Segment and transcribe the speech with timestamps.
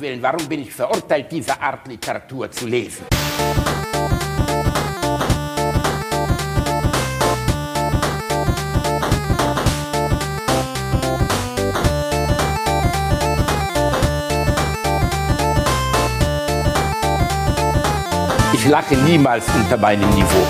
[0.00, 3.04] Willen, warum bin ich verurteilt, diese Art Literatur zu lesen?
[18.54, 20.46] Ich lache niemals unter meinem Niveau.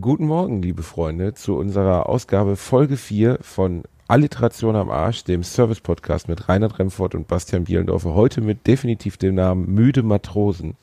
[0.00, 6.28] Guten Morgen, liebe Freunde, zu unserer Ausgabe Folge 4 von Alliteration am Arsch, dem Service-Podcast
[6.28, 8.12] mit Reinhard Remford und Bastian Bielendorfer.
[8.12, 10.74] Heute mit definitiv dem Namen Müde Matrosen.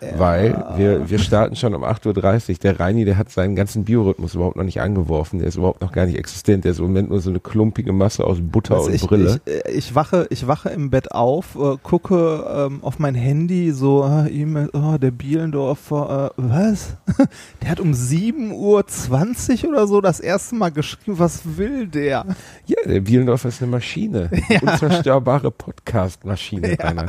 [0.00, 0.18] Ja.
[0.18, 2.56] Weil wir, wir starten schon um 8.30 Uhr.
[2.62, 5.38] Der Reini, der hat seinen ganzen Biorhythmus überhaupt noch nicht angeworfen.
[5.38, 6.64] Der ist überhaupt noch gar nicht existent.
[6.64, 9.40] Der ist im Moment nur so eine klumpige Masse aus Butter also und ich, Brille.
[9.46, 13.72] Ich, äh, ich, wache, ich wache im Bett auf, äh, gucke ähm, auf mein Handy,
[13.72, 16.96] so, äh, E-Mail, oh, der Bielendorfer, äh, was?
[17.62, 22.26] der hat um 7.20 Uhr oder so das erste Mal geschrieben, was will der?
[22.66, 24.30] Ja, der Bielendorfer ist eine Maschine.
[24.48, 24.60] Ja.
[24.60, 26.76] Unzerstörbare Podcast-Maschine.
[26.78, 27.06] Ja.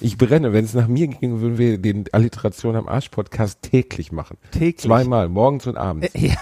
[0.00, 0.52] Ich brenne.
[0.52, 4.36] Wenn es nach mir ging, würden wir den Alliteration am Arsch Podcast täglich machen.
[4.50, 4.78] Täglich.
[4.78, 6.14] Zweimal, morgens und abends.
[6.14, 6.36] Äh, ja.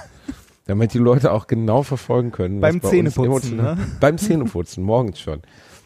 [0.67, 2.61] Damit die Leute auch genau verfolgen können.
[2.61, 3.57] Beim bei Zähneputzen.
[3.57, 3.77] Ne?
[4.01, 5.43] Beim Zähneputzen, morgens schon.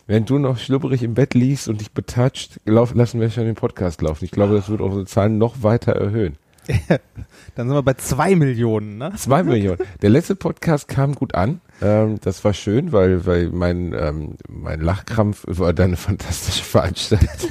[0.06, 4.00] Wenn du noch schlubberig im Bett liegst und dich betatscht, lassen wir schon den Podcast
[4.00, 4.24] laufen.
[4.24, 6.36] Ich glaube, das wird unsere Zahlen noch weiter erhöhen.
[7.55, 9.12] Dann sind wir bei zwei Millionen, ne?
[9.16, 9.78] Zwei Millionen.
[10.00, 11.61] Der letzte Podcast kam gut an.
[11.80, 17.50] Ähm, das war schön, weil, weil mein, ähm, mein Lachkrampf war dann eine fantastische Veranstaltung.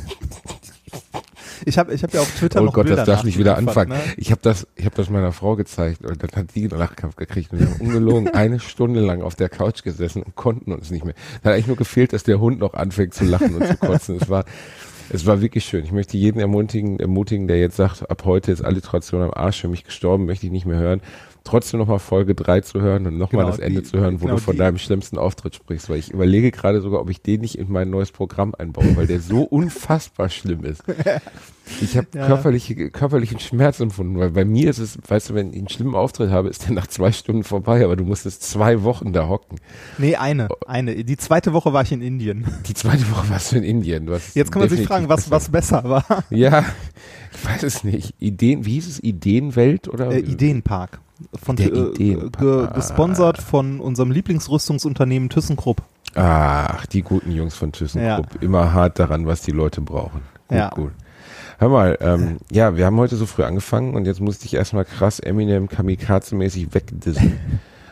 [1.66, 3.58] Ich habe ich hab ja auf Twitter Oh noch Gott, Bilder das darf nicht wieder
[3.58, 3.92] anfangen.
[3.92, 4.00] Ne?
[4.16, 7.16] Ich habe das, ich habe das meiner Frau gezeigt und dann hat die einen Lachkampf
[7.16, 10.92] gekriegt und wir haben ungelogen eine Stunde lang auf der Couch gesessen und konnten uns
[10.92, 11.16] nicht mehr.
[11.42, 14.17] Da hat eigentlich nur gefehlt, dass der Hund noch anfängt zu lachen und zu kotzen.
[14.22, 14.45] Es war,
[15.09, 15.83] es war wirklich schön.
[15.83, 19.67] Ich möchte jeden ermutigen, ermutigen, der jetzt sagt, ab heute ist Alliteration am Arsch für
[19.67, 21.02] mich gestorben, möchte ich nicht mehr hören
[21.48, 24.26] trotzdem nochmal Folge 3 zu hören und nochmal genau, das Ende die, zu hören, wo
[24.26, 24.59] genau du von die.
[24.59, 27.89] deinem schlimmsten Auftritt sprichst, weil ich überlege gerade sogar, ob ich den nicht in mein
[27.89, 30.84] neues Programm einbaue, weil der so unfassbar schlimm ist.
[31.81, 32.28] Ich habe ja.
[32.28, 35.95] körperliche, körperlichen Schmerz empfunden, weil bei mir ist es, weißt du, wenn ich einen schlimmen
[35.95, 39.60] Auftritt habe, ist der nach zwei Stunden vorbei, aber du musstest zwei Wochen da hocken.
[39.98, 41.04] Nee, eine, eine.
[41.04, 42.45] Die zweite Woche war ich in Indien.
[42.67, 44.10] Die zweite Woche warst du in Indien.
[44.33, 46.05] Jetzt kann man sich fragen, was, was besser war.
[46.30, 46.64] Ja,
[47.33, 48.14] ich weiß es nicht.
[48.20, 49.04] Ideen, wie hieß es?
[49.04, 50.11] Ideenwelt oder?
[50.11, 51.02] Äh, Ideenpark
[51.42, 55.82] von der äh, Ideen ge gesponsert von unserem Lieblingsrüstungsunternehmen ThyssenKrupp.
[56.16, 58.36] Ach, die guten Jungs von ThyssenKrupp.
[58.36, 58.42] Ja.
[58.42, 60.22] Immer hart daran, was die Leute brauchen.
[60.48, 60.70] Gut, ja.
[60.70, 60.92] gut.
[61.60, 64.86] Hör mal, ähm, ja, wir haben heute so früh angefangen und jetzt musste ich erstmal
[64.86, 67.39] krass Eminem Kamikaze-mäßig wegdissen.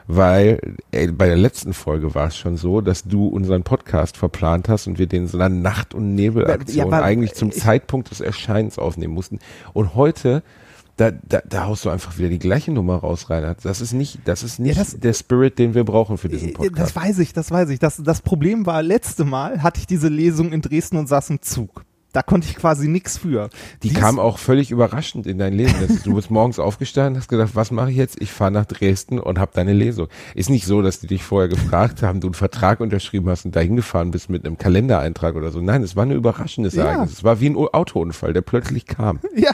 [0.07, 0.59] weil
[0.91, 4.87] ey, bei der letzten Folge war es schon so, dass du unseren Podcast verplant hast
[4.87, 9.13] und wir den so einer Nacht- und Nebelaktion ja, eigentlich zum Zeitpunkt des Erscheinens aufnehmen
[9.13, 9.39] mussten.
[9.73, 10.43] Und heute
[10.97, 13.63] da, da, da haust du einfach wieder die gleiche Nummer raus, Reinhard.
[13.63, 16.53] Das ist nicht, das ist nicht ja, das, der Spirit, den wir brauchen für diesen
[16.53, 16.79] Podcast.
[16.79, 17.79] Das weiß ich, das weiß ich.
[17.79, 21.41] Das, das Problem war, letzte Mal hatte ich diese Lesung in Dresden und saß im
[21.41, 21.83] Zug.
[22.15, 23.49] Da konnte ich quasi nichts für.
[23.83, 25.73] Die Dies kam auch völlig überraschend in dein Leben.
[26.05, 28.21] Du bist morgens aufgestanden, hast gedacht, was mache ich jetzt?
[28.21, 30.07] Ich fahre nach Dresden und habe deine Lesung.
[30.33, 33.53] Ist nicht so, dass die dich vorher gefragt haben, du einen Vertrag unterschrieben hast und
[33.53, 35.59] dahin gefahren bist mit einem Kalendereintrag oder so.
[35.59, 37.11] Nein, es war eine überraschende Ereignis.
[37.11, 37.17] Ja.
[37.17, 39.19] Es war wie ein Autounfall, der plötzlich kam.
[39.35, 39.53] Ja,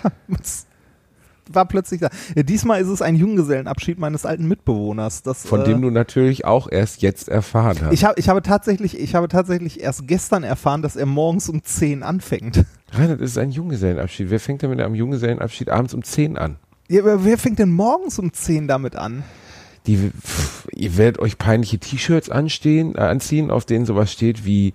[1.53, 2.09] war plötzlich da.
[2.35, 5.23] Diesmal ist es ein Junggesellenabschied meines alten Mitbewohners.
[5.23, 7.93] Das, Von dem äh, du natürlich auch erst jetzt erfahren hast.
[7.93, 11.63] Ich, hab, ich, habe tatsächlich, ich habe tatsächlich erst gestern erfahren, dass er morgens um
[11.63, 12.65] 10 anfängt.
[12.93, 14.29] Nein, das ist ein Junggesellenabschied.
[14.29, 16.57] Wer fängt denn mit einem Junggesellenabschied abends um 10 an?
[16.89, 19.23] Ja, aber wer fängt denn morgens um 10 damit an?
[19.87, 24.73] Die, pff, ihr werdet euch peinliche T-Shirts anstehen, äh, anziehen, auf denen sowas steht wie,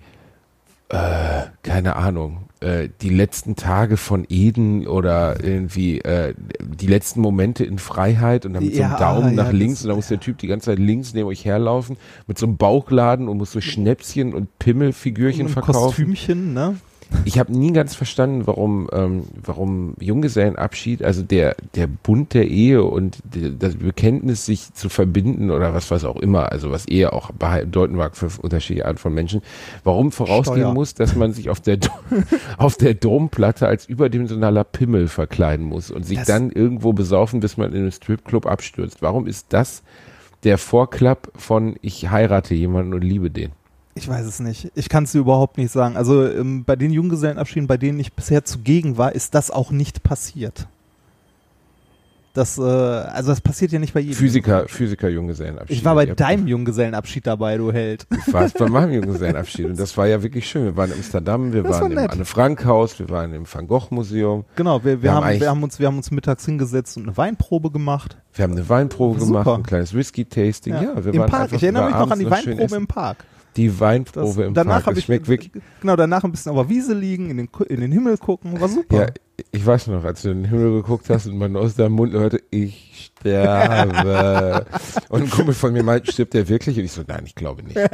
[0.89, 7.63] äh, keine Ahnung, äh, die letzten Tage von Eden oder irgendwie äh, die letzten Momente
[7.63, 10.07] in Freiheit und dann mit ja, so einem Daumen ja, nach links und dann muss
[10.07, 13.51] der Typ die ganze Zeit links neben euch herlaufen mit so einem Bauchladen und muss
[13.51, 15.87] so Schnäpschen und Pimmelfigürchen und verkaufen.
[15.87, 16.77] Kostümchen, ne?
[17.25, 22.83] Ich habe nie ganz verstanden, warum, ähm, warum Junggesellenabschied, also der, der Bund der Ehe
[22.83, 23.17] und
[23.59, 27.95] das Bekenntnis, sich zu verbinden oder was was auch immer, also was Ehe auch bedeuten
[27.95, 29.41] mag für unterschiedliche Arten von Menschen,
[29.83, 30.73] warum vorausgehen Steuer.
[30.73, 31.79] muss, dass man sich auf der,
[32.57, 37.57] auf der Domplatte als überdimensionaler Pimmel verkleiden muss und sich das dann irgendwo besaufen, bis
[37.57, 39.01] man in einem Stripclub abstürzt.
[39.01, 39.83] Warum ist das
[40.43, 43.51] der Vorklapp von ich heirate jemanden und liebe den?
[43.97, 44.71] Ich weiß es nicht.
[44.75, 45.97] Ich kann es dir überhaupt nicht sagen.
[45.97, 50.03] Also ähm, bei den Junggesellenabschieden, bei denen ich bisher zugegen war, ist das auch nicht
[50.03, 50.67] passiert.
[52.37, 54.15] Das, äh, also das passiert ja nicht bei jedem.
[54.15, 55.75] Physiker, Physiker Junggesellenabschied.
[55.75, 58.05] Ich war bei deinem Junggesellenabschied dabei, du Held.
[58.11, 60.65] Ich war bei meinem Junggesellenabschied und das war ja wirklich schön.
[60.65, 63.51] Wir waren in Amsterdam, wir das waren war im Anne Frank Haus, wir waren im
[63.51, 64.45] Van Gogh Museum.
[64.55, 67.07] Genau, wir, wir, wir haben, haben wir haben uns, wir haben uns mittags hingesetzt und
[67.07, 68.17] eine Weinprobe gemacht.
[68.35, 70.75] Wir haben eine Weinprobe gemacht, ein kleines Whisky-Tasting.
[70.75, 71.41] Ja, ja, wir Im waren Park.
[71.41, 73.17] Einfach, ich erinnere mich noch an die Weinprobe im Park
[73.57, 74.93] Die Das, Weinprobe im danach Park.
[74.93, 75.51] Es ich schmeckt wirklich.
[75.81, 78.69] genau danach ein bisschen auf der Wiese liegen, in den, in den Himmel gucken, war
[78.69, 79.07] super.
[79.07, 79.07] Ja,
[79.51, 82.13] ich weiß noch, als du in den Himmel geguckt hast und man aus deinem Mund
[82.13, 84.65] hörte, ich sterbe.
[85.09, 86.77] und ein Kumpel von mir meinte, stirbt der wirklich?
[86.77, 87.77] Und ich so, nein, ich glaube nicht.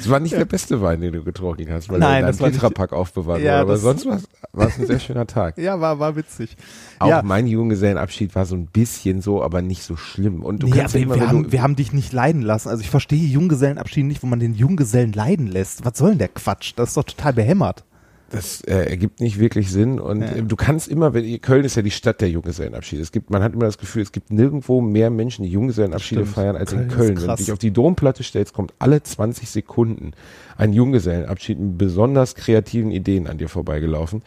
[0.00, 2.52] Es war nicht der beste Wein, den du getrunken hast, weil Nein, er in einem
[2.52, 3.60] Tetrapack aufbewahrt Ja, wurde.
[3.60, 4.18] Aber sonst war
[4.66, 5.58] es ein sehr schöner Tag.
[5.60, 6.56] Ja, war, war witzig.
[6.98, 7.22] Auch ja.
[7.22, 10.42] mein Junggesellenabschied war so ein bisschen so, aber nicht so schlimm.
[10.42, 12.68] Und du Nee, kannst ja immer, wir, haben, wir haben dich nicht leiden lassen.
[12.70, 15.84] Also ich verstehe Junggesellenabschied nicht, wo man den Junggesellen leiden lässt.
[15.84, 16.72] Was soll denn der Quatsch?
[16.76, 17.84] Das ist doch total behämmert.
[18.30, 20.36] Das äh, ergibt nicht wirklich Sinn und Ja.
[20.36, 23.02] äh, du kannst immer, wenn Köln ist ja die Stadt der Junggesellenabschiede.
[23.02, 26.34] Es gibt, man hat immer das Gefühl, es gibt nirgendwo mehr Menschen, die Junggesellenabschiede Stimmt.
[26.34, 27.16] feiern als in Köln ist Köln.
[27.22, 30.12] Wenn du dich auf die Domplatte stellst, kommt alle 20 Sekunden
[30.56, 34.22] ein Junggesellenabschied mit besonders kreativen Ideen an dir vorbeigelaufen.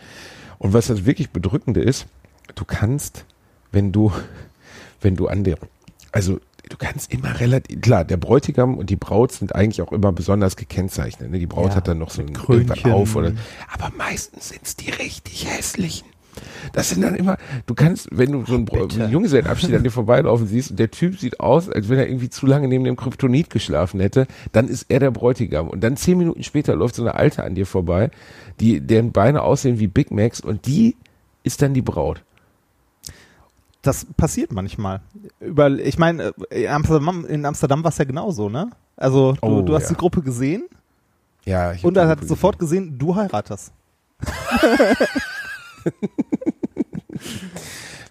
[0.59, 2.05] Und was das wirklich bedrückende ist,
[2.55, 3.23] du kannst,
[3.71, 4.11] wenn du,
[5.01, 5.57] wenn du an der,
[6.11, 6.39] also
[6.69, 10.55] du kannst immer relativ, klar, der Bräutigam und die Braut sind eigentlich auch immer besonders
[10.55, 11.29] gekennzeichnet.
[11.31, 11.39] Ne?
[11.39, 12.91] Die Braut Ja, hat dann noch so ein Krönchen.
[12.91, 13.33] auf oder,
[13.71, 16.07] aber meistens sind's die richtig hässlichen.
[16.71, 17.37] Das sind dann immer,
[17.67, 21.19] du kannst, wenn du so einen, einen Junggesellenabschied an dir vorbeilaufen siehst und der Typ
[21.19, 24.87] sieht aus, als wenn er irgendwie zu lange neben dem Kryptonit geschlafen hätte, dann ist
[24.89, 25.69] er der Bräutigam.
[25.69, 28.09] Und dann zehn Minuten später läuft so eine Alte an dir vorbei,
[28.59, 30.95] die, deren Beine aussehen wie Big Macs und die
[31.43, 32.23] ist dann die Braut.
[33.83, 35.01] Das passiert manchmal.
[35.39, 38.69] Über, ich meine, in Amsterdam, in Amsterdam war es ja genauso, ne?
[38.97, 39.89] Also du, Oh, du hast ja.
[39.89, 40.63] die Gruppe gesehen
[41.45, 43.71] Ja, ich und die hat sofort gesehen, du heiratest.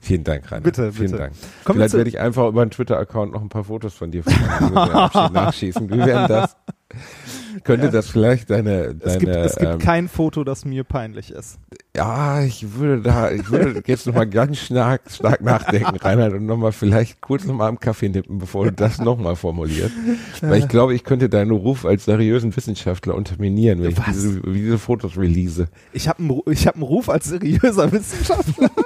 [0.00, 0.62] Vielen Dank, Rainer.
[0.62, 1.22] Bitte, Vielen bitte.
[1.22, 1.34] Dank.
[1.64, 4.32] Wir Vielleicht werde ich einfach über einen Twitter-Account noch ein paar Fotos von dir von
[5.32, 5.88] nachschießen.
[5.88, 6.56] Wie wären das?
[7.64, 11.30] Könnte das vielleicht deine, Es gibt, deine es gibt ähm, kein Foto, das mir peinlich
[11.30, 11.58] ist.
[11.94, 16.72] Ja, ich würde da, ich würde jetzt nochmal ganz stark, stark nachdenken, Reinhard, und nochmal
[16.72, 19.92] vielleicht kurz nochmal am Kaffee nippen, bevor du das nochmal formulierst.
[20.40, 24.06] Weil ich glaube, ich könnte deinen Ruf als seriösen Wissenschaftler unterminieren, wenn ich Was?
[24.06, 25.68] diese, diese Fotos release.
[25.92, 28.70] Ich habe einen, ich hab einen Ruf als seriöser Wissenschaftler.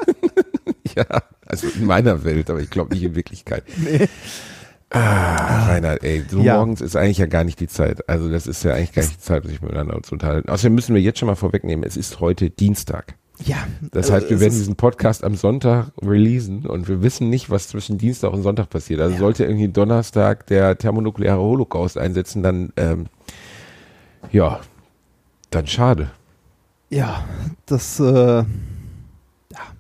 [0.97, 1.05] Ja,
[1.45, 3.65] also in meiner Welt, aber ich glaube nicht in Wirklichkeit.
[3.77, 4.09] nee.
[4.97, 6.57] Ah, Reinhard, ey, so Ja.
[6.57, 8.09] morgens ist eigentlich ja gar nicht die Zeit.
[8.09, 10.49] Also das ist ja eigentlich gar nicht die Zeit, sich miteinander zu unterhalten.
[10.49, 13.15] Außerdem müssen wir jetzt schon mal vorwegnehmen, es ist heute Dienstag.
[13.45, 13.57] Ja.
[13.93, 17.51] Das äh, heißt, wir es werden diesen Podcast am Sonntag releasen und wir wissen nicht,
[17.51, 19.01] was zwischen Dienstag und Sonntag passiert.
[19.01, 19.19] Also Ja.
[19.21, 23.07] sollte irgendwie Donnerstag der thermonukleare Holocaust einsetzen, dann ähm,
[24.33, 24.61] ja,
[25.51, 26.11] dann schade.
[26.89, 27.25] Ja,
[27.67, 28.45] das, äh, ja,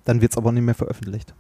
[0.04, 1.32] dann wird's aber nicht mehr veröffentlicht,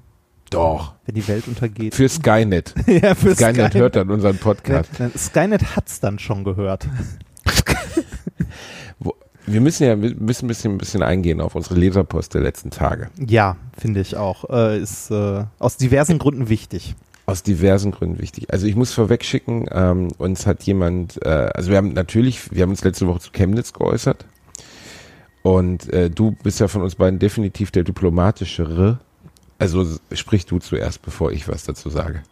[0.50, 0.94] Doch.
[1.04, 1.94] wenn die Welt untergeht.
[1.94, 2.74] Für Skynet.
[2.86, 4.90] ja, für Skynet hört dann unseren Podcast.
[4.98, 6.86] Ja, Skynet hat's dann schon gehört.
[9.48, 13.10] Wir müssen ja müssen ein bisschen, ein bisschen eingehen auf unsere Leserpost der letzten Tage.
[13.16, 14.50] Ja, finde ich auch.
[14.50, 16.96] Äh, ist äh, aus diversen Gründen wichtig.
[17.26, 18.52] Aus diversen Gründen wichtig.
[18.52, 22.62] Also ich muss vorweg schicken, ähm, uns hat jemand, äh, also wir haben natürlich, wir
[22.62, 24.26] haben uns letzte Woche zu Chemnitz geäußert
[25.42, 28.98] und äh, du bist ja von uns beiden definitiv der diplomatischere.
[29.58, 32.22] Also sprich du zuerst, bevor ich was dazu sage.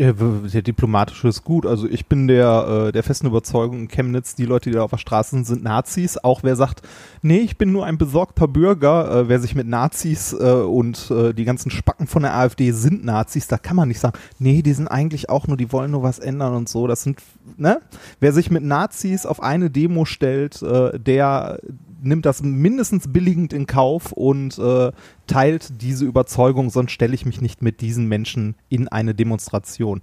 [0.00, 1.66] Ja, der diplomatische ist gut.
[1.66, 4.92] Also ich bin der, äh, der festen Überzeugung in Chemnitz, die Leute, die da auf
[4.92, 6.18] der Straße sind, sind Nazis.
[6.18, 6.82] Auch wer sagt,
[7.20, 11.44] nee, ich bin nur ein besorgter Bürger, äh, wer sich mit Nazis äh, und die
[11.44, 14.86] ganzen Spacken von der AfD sind Nazis, da kann man nicht sagen, nee, die sind
[14.86, 16.86] eigentlich auch nur, die wollen nur was ändern und so.
[16.86, 17.20] Das sind,
[17.56, 17.80] ne?
[18.20, 21.58] Wer sich mit Nazis auf eine Demo stellt, der
[22.00, 24.92] nimmt das mindestens billigend in Kauf und äh,
[25.26, 30.00] teilt diese Überzeugung, sonst stelle ich mich nicht mit diesen Menschen in eine Demonstration.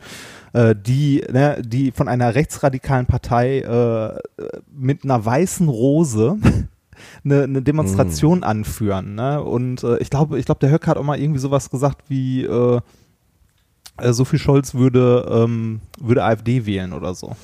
[0.54, 4.20] Äh, die, ne, die von einer rechtsradikalen Partei äh,
[4.72, 6.38] mit einer weißen Rose
[7.24, 9.16] eine, eine Demonstration anführen.
[9.16, 9.44] Ne?
[9.44, 12.48] Und äh, ich glaube, ich glaube, der Höcker hat auch mal irgendwie sowas gesagt wie
[13.98, 17.36] äh, Sophie Scholz würde, ähm, würde AfD wählen oder so.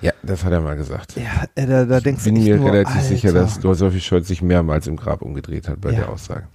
[0.00, 1.14] Ja, das hat er mal gesagt.
[1.16, 3.06] Ja, äh, da, da denkst bin du echt mir nur, relativ Alter.
[3.06, 6.00] sicher, dass Sophie Scholz sich mehrmals im Grab umgedreht hat bei Ja.
[6.00, 6.48] der Aussage.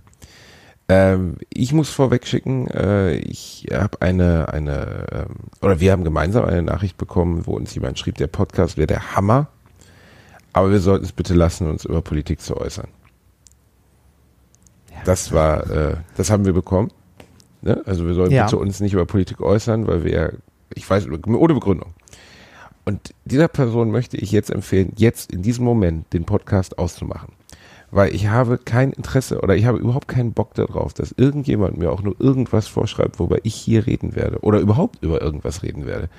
[0.89, 6.45] Ähm, ich muss vorweg schicken, äh, ich habe eine, eine, ähm, oder wir haben gemeinsam
[6.45, 9.47] eine Nachricht bekommen, wo uns jemand schrieb, der Podcast wäre der Hammer,
[10.53, 12.87] aber wir sollten es bitte lassen, uns über Politik zu äußern.
[15.05, 16.89] Das war, äh, das haben wir bekommen.
[17.61, 17.81] Ne?
[17.85, 18.45] Also wir sollen Ja.
[18.45, 20.33] bitte uns nicht über Politik äußern, weil wir,
[20.73, 21.93] ich weiß, ohne Begründung.
[22.85, 27.33] Und dieser Person möchte ich jetzt empfehlen, jetzt in diesem Moment den Podcast auszumachen.
[27.91, 31.91] Weil ich habe kein Interesse oder ich habe überhaupt keinen Bock darauf, dass irgendjemand mir
[31.91, 36.09] auch nur irgendwas vorschreibt, worüber ich hier reden werde oder überhaupt über irgendwas reden werde.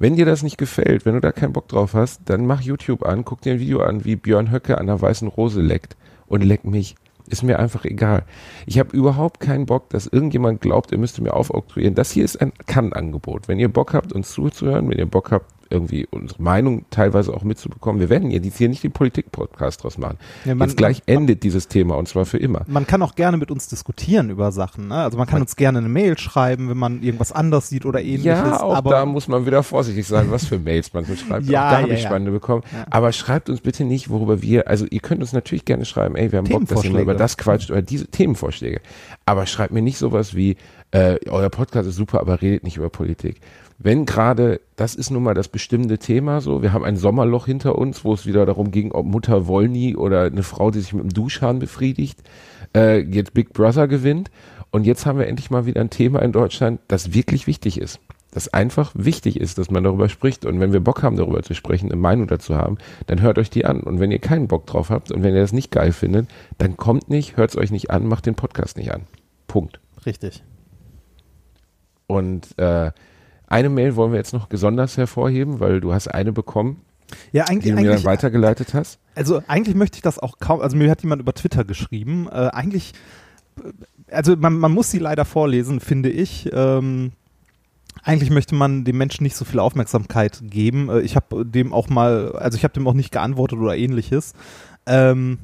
[0.00, 3.04] Wenn dir das nicht gefällt, wenn du da keinen Bock drauf hast, dann mach YouTube
[3.04, 6.42] an, guck dir ein Video an, wie Björn Höcke an der weißen Rose leckt und
[6.42, 6.96] leck mich.
[7.28, 8.24] Ist mir einfach egal.
[8.66, 11.94] Ich habe überhaupt keinen Bock, dass irgendjemand glaubt, er müsste mir aufoktroyieren.
[11.94, 13.48] Das hier ist ein Kann-Angebot.
[13.48, 17.42] Wenn ihr Bock habt, uns zuzuhören, wenn ihr Bock habt, irgendwie unsere Meinung teilweise auch
[17.42, 18.00] mitzubekommen.
[18.00, 20.18] Wir werden jetzt hier nicht den Politik-Podcast draus machen.
[20.44, 22.62] Ja, man- jetzt gleich man- endet dieses Thema und zwar für immer.
[22.66, 24.88] Man kann auch gerne mit uns diskutieren über Sachen.
[24.88, 24.94] Ne?
[24.96, 28.00] Also man kann Man- uns gerne eine Mail schreiben, wenn man irgendwas anders sieht oder
[28.00, 28.24] ähnliches.
[28.24, 31.46] Ja, auch aber da muss man wieder vorsichtig sein, was für Mails man so schreibt.
[31.46, 32.08] Ja, auch da habe ja, ich ja.
[32.08, 32.62] spannende bekommen.
[32.90, 36.30] Aber schreibt uns bitte nicht, worüber wir, also ihr könnt uns natürlich gerne schreiben, ey,
[36.32, 38.80] wir haben Bock, dass ihr mal über das quatscht oder diese Themenvorschläge.
[39.26, 40.56] Aber schreibt mir nicht sowas wie,
[40.92, 43.40] äh, euer Podcast ist super, aber redet nicht über Politik.
[43.78, 47.76] Wenn gerade, das ist nun mal das bestimmte Thema so, wir haben ein Sommerloch hinter
[47.76, 51.02] uns, wo es wieder darum ging, ob Mutter Wollny oder eine Frau, die sich mit
[51.02, 52.22] einem Duschhahn befriedigt,
[52.74, 54.30] äh, jetzt Big Brother gewinnt.
[54.70, 58.00] Und jetzt haben wir endlich mal wieder ein Thema in Deutschland, das wirklich wichtig ist.
[58.32, 60.44] Das einfach wichtig ist, dass man darüber spricht.
[60.44, 63.50] Und wenn wir Bock haben, darüber zu sprechen, eine Meinung dazu haben, dann hört euch
[63.50, 63.80] die an.
[63.80, 66.28] Und wenn ihr keinen Bock drauf habt und wenn ihr das nicht geil findet,
[66.58, 69.02] dann kommt nicht, hört es euch nicht an, macht den Podcast nicht an.
[69.46, 69.78] Punkt.
[70.04, 70.42] richtig.
[72.08, 72.90] Und äh,
[73.54, 76.80] eine Mail wollen wir jetzt noch besonders hervorheben, weil du hast eine bekommen,
[77.30, 78.98] Ja, die eigentlich, du mir dann weitergeleitet hast.
[79.14, 82.50] Also eigentlich möchte ich das auch kaum, also mir hat jemand über Twitter geschrieben, äh,
[82.52, 82.94] eigentlich,
[84.10, 86.50] also man, man muss sie leider vorlesen, finde ich.
[86.52, 87.12] Ähm,
[88.02, 90.88] eigentlich möchte man dem Menschen nicht so viel Aufmerksamkeit geben.
[90.90, 94.32] Äh, ich habe dem auch mal, also ich habe dem auch nicht geantwortet oder ähnliches.
[94.86, 95.38] Ähm,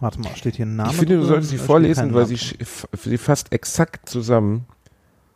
[0.00, 0.92] warte mal, steht hier ein Name?
[0.92, 1.28] Ich finde, du drin?
[1.28, 4.64] solltest sie vorlesen, weil sie, sie fasst exakt zusammen,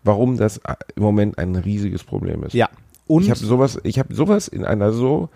[0.03, 2.55] warum das äh, im Moment ein riesiges Problem ist.
[2.55, 2.69] Ja.
[3.07, 5.29] Und ich habe sowas, ich habe sowas in einer so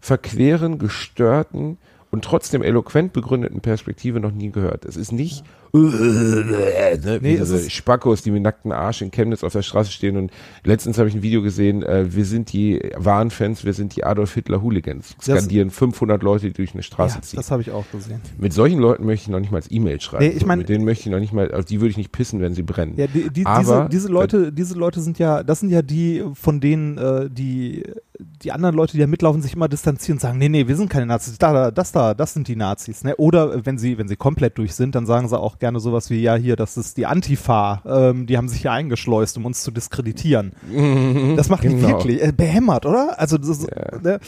[0.00, 1.78] verqueren, gestörten
[2.14, 4.84] und trotzdem eloquent begründeten Perspektive noch nie gehört.
[4.84, 9.10] Es ist nicht ne, wie Nee, es diese ist- Spackos, die mit nackten Arsch in
[9.10, 10.30] Chemnitz auf der Straße stehen und
[10.62, 14.04] letztens habe ich ein Video gesehen, äh, wir sind die wahren Fans, wir sind die
[14.04, 15.16] Adolf Hitler Hooligans.
[15.26, 17.36] Das- Skandieren 500 Leute, die durch eine Straße ja, ziehen.
[17.38, 18.20] das habe ich auch gesehen.
[18.38, 20.24] Mit solchen Leuten möchte ich noch nicht mal als E-Mail schreiben.
[20.24, 22.12] Nee, ich mein- mit denen möchte ich noch nicht mal, auf die würde ich nicht
[22.12, 22.94] pissen, wenn sie brennen.
[22.96, 26.22] Ja, die, die, Aber- diese, diese Leute, diese Leute sind ja, das sind ja die,
[26.34, 27.82] von denen äh, die,
[28.20, 30.88] die anderen Leute, die da mitlaufen, sich immer distanzieren und sagen, nee, nee, wir sind
[30.88, 33.02] keine Nazis, da, da, das da, das sind die Nazis.
[33.02, 33.16] Ne?
[33.16, 36.20] Oder wenn sie, wenn sie komplett durch sind, dann sagen sie auch gerne sowas wie,
[36.22, 39.70] ja, hier, das ist die Antifa, ähm, die haben sich hier eingeschleust, um uns zu
[39.70, 40.52] diskreditieren.
[41.36, 41.88] Das macht die Genau.
[41.88, 43.18] wirklich äh, behämmert, oder?
[43.18, 43.98] Also das, ist, Ja.
[44.00, 44.20] ne?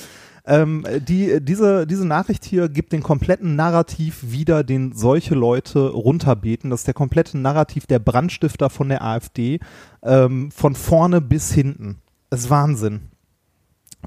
[0.47, 6.71] ähm, die, diese, diese Nachricht hier gibt den kompletten Narrativ wieder, den solche Leute runterbeten.
[6.71, 9.61] Das ist der komplette Narrativ der Brandstifter von der AfD,
[10.03, 11.99] ähm, von vorne bis hinten.
[12.31, 13.01] Das ist Wahnsinn.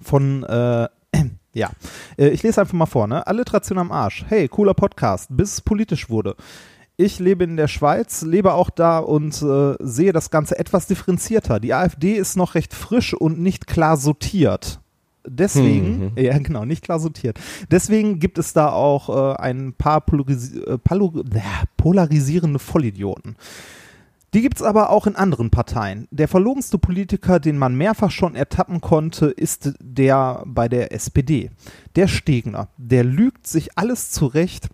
[0.01, 0.87] Von, äh,
[1.53, 1.69] ja,
[2.17, 3.25] äh, ich lese einfach mal vor, ne?
[3.25, 4.25] Alliteration am Arsch.
[4.27, 6.35] Hey, cooler Podcast, bis es politisch wurde.
[6.97, 11.59] Ich lebe in der Schweiz, lebe auch da und äh, sehe das Ganze etwas differenzierter.
[11.61, 14.81] Die AfD ist noch recht frisch und nicht klar sortiert.
[15.25, 17.39] Deswegen, ja genau, nicht klar sortiert.
[17.71, 21.41] Deswegen gibt es da auch äh, ein paar polarisi palo- äh,
[21.77, 23.35] polarisierende Vollidioten.
[24.33, 26.07] Die gibt's aber auch in anderen Parteien.
[26.11, 31.49] Der verlogenste Politiker, den man mehrfach schon ertappen konnte, ist der bei der SPD.
[31.95, 32.67] Der Stegner.
[32.77, 34.69] Der lügt sich alles zurecht,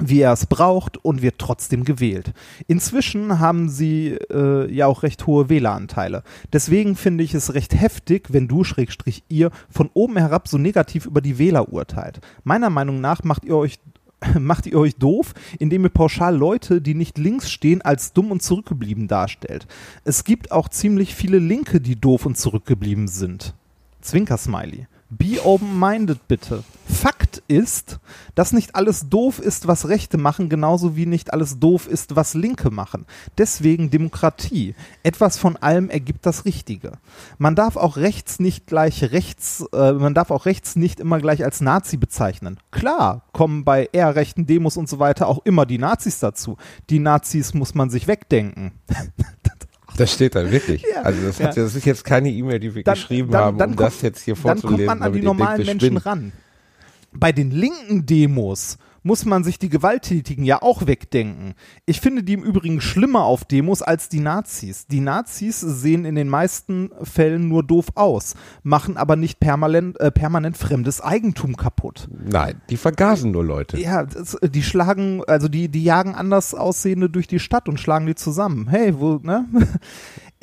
[0.00, 2.32] wie er es braucht und wird trotzdem gewählt.
[2.66, 6.22] Inzwischen haben sie äh, ja auch recht hohe Wähleranteile.
[6.52, 11.04] Deswegen finde ich es recht heftig, wenn du, Schrägstrich ihr, von oben herab so negativ
[11.04, 12.20] über die Wähler urteilt.
[12.44, 13.78] Meiner Meinung nach macht ihr euch
[14.38, 18.42] macht ihr euch doof, indem ihr pauschal Leute, die nicht links stehen, als dumm und
[18.42, 19.66] zurückgeblieben darstellt.
[20.04, 23.54] Es gibt auch ziemlich viele Linke, die doof und zurückgeblieben sind.
[24.00, 24.86] Zwinker-Smiley.
[25.10, 26.62] Be open-minded bitte.
[26.86, 27.98] Fakt ist,
[28.36, 32.34] dass nicht alles doof ist, was Rechte machen, genauso wie nicht alles doof ist, was
[32.34, 33.06] Linke machen.
[33.36, 34.74] Deswegen Demokratie.
[35.02, 36.92] Etwas von allem ergibt das Richtige.
[37.38, 41.44] Man darf auch rechts nicht gleich rechts, äh, man darf auch rechts nicht immer gleich
[41.44, 42.58] als Nazi bezeichnen.
[42.70, 46.56] Klar, kommen bei eher rechten Demos und so weiter auch immer die Nazis dazu.
[46.88, 48.72] Die Nazis muss man sich wegdenken.
[50.00, 50.82] Das steht da wirklich.
[50.94, 51.02] Ja.
[51.02, 51.62] also das, hat, Ja.
[51.64, 54.02] das ist jetzt keine E-Mail, die wir Dann- geschrieben dann- haben, dann um kommt- das
[54.02, 54.86] jetzt hier Dann vorzulesen.
[54.86, 56.32] kommt man an die normalen wir Menschen ran.
[57.12, 61.54] Bei den linken Demos muss man sich die Gewalttätigen ja auch wegdenken.
[61.86, 64.86] Ich finde die im Übrigen schlimmer auf Demos als die Nazis.
[64.86, 70.10] Die Nazis sehen in den meisten Fällen nur doof aus, machen aber nicht permanent, äh,
[70.10, 72.08] permanent fremdes Eigentum kaputt.
[72.10, 73.78] Nein, die vergasen nur Leute.
[73.78, 78.06] Ja, das, die schlagen, also die, die jagen anders Aussehende durch die Stadt und schlagen
[78.06, 78.68] die zusammen.
[78.68, 79.46] Hey, wo, ne?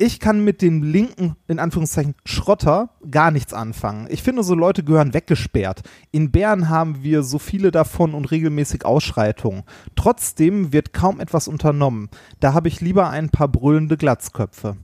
[0.00, 4.06] Ich kann mit dem linken, in Anführungszeichen, Schrotter gar nichts anfangen.
[4.10, 5.82] Ich finde, so Leute gehören weggesperrt.
[6.12, 9.64] In Bern haben wir so viele davon und regelmäßig Ausschreitungen.
[9.96, 12.10] Trotzdem wird kaum etwas unternommen.
[12.38, 14.76] Da habe ich lieber ein paar brüllende Glatzköpfe.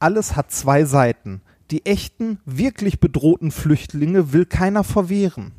[0.00, 1.42] Alles hat zwei Seiten.
[1.70, 5.52] Die echten, wirklich bedrohten Flüchtlinge will keiner verwehren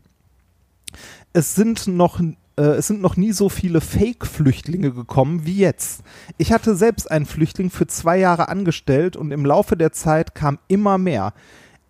[1.34, 2.20] es sind noch
[2.64, 6.02] es sind noch nie so viele Fake-Flüchtlinge gekommen wie jetzt.
[6.38, 10.60] Ich hatte selbst einen Flüchtling für zwei Jahre angestellt und im Laufe der Zeit kam
[10.68, 11.34] immer mehr.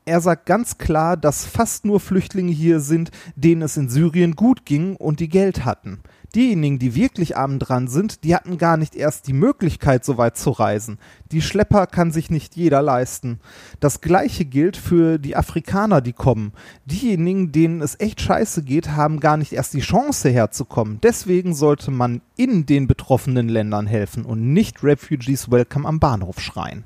[0.05, 4.65] er sagt ganz klar, dass fast nur Flüchtlinge hier sind, denen es in Syrien gut
[4.65, 5.99] ging und die Geld hatten.
[6.35, 10.37] Diejenigen, die wirklich arm dran sind, die hatten gar nicht erst die Möglichkeit, so weit
[10.37, 10.99] zu reisen.
[11.31, 13.39] Die Schlepper kann sich nicht jeder leisten.
[13.79, 16.53] Das gleiche gilt für die Afrikaner, die kommen.
[16.85, 20.99] Diejenigen, denen es echt scheiße geht, haben gar nicht erst die Chance herzukommen.
[21.01, 26.85] Deswegen sollte man in den betroffenen Ländern helfen und nicht Refugees Welcome am Bahnhof schreien.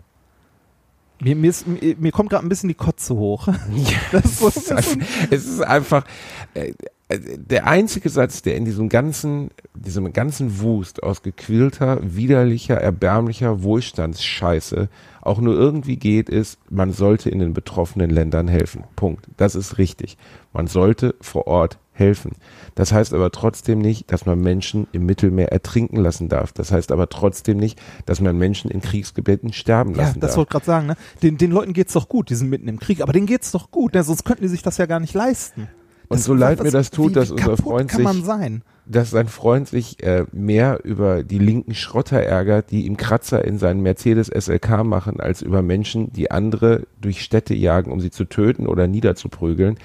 [1.24, 3.48] Mir, mir, ist, mir, mir kommt gerade ein bisschen die Kotze hoch.
[3.76, 4.98] Ja, Das ist es, ist einfach,
[5.30, 6.06] es ist einfach
[6.54, 6.74] äh,
[7.12, 14.90] der einzige Satz, der in diesem ganzen, diesem ganzen Wust aus gequälter, widerlicher, erbärmlicher Wohlstandsscheiße
[15.22, 18.84] auch nur irgendwie geht, ist, man sollte in den betroffenen Ländern helfen.
[18.96, 19.28] Punkt.
[19.38, 20.18] Das ist richtig.
[20.54, 22.32] Man sollte vor Ort helfen.
[22.76, 26.52] Das heißt aber trotzdem nicht, dass man Menschen im Mittelmeer ertrinken lassen darf.
[26.52, 30.38] Das heißt aber trotzdem nicht, dass man Menschen in Kriegsgebieten sterben Ja, lassen das darf.
[30.38, 30.88] wollte ich gerade sagen.
[30.88, 30.96] Ne?
[31.22, 33.70] Den, den Leuten geht's doch gut, die sind mitten im Krieg, aber denen geht's doch
[33.72, 34.04] gut, ne?
[34.04, 35.68] sonst könnten die sich das ja gar nicht leisten.
[36.13, 38.63] Und so leid mir das tut, wie, dass wie unser kaputt Freund sich sein?
[38.86, 43.58] dass sein Freund sich äh, mehr über die linken Schrotter ärgert, die ihm Kratzer in
[43.58, 48.25] seinen Mercedes SLK machen, als über Menschen, die andere durch Städte jagen, um sie zu
[48.25, 49.77] töten oder niederzuprügeln.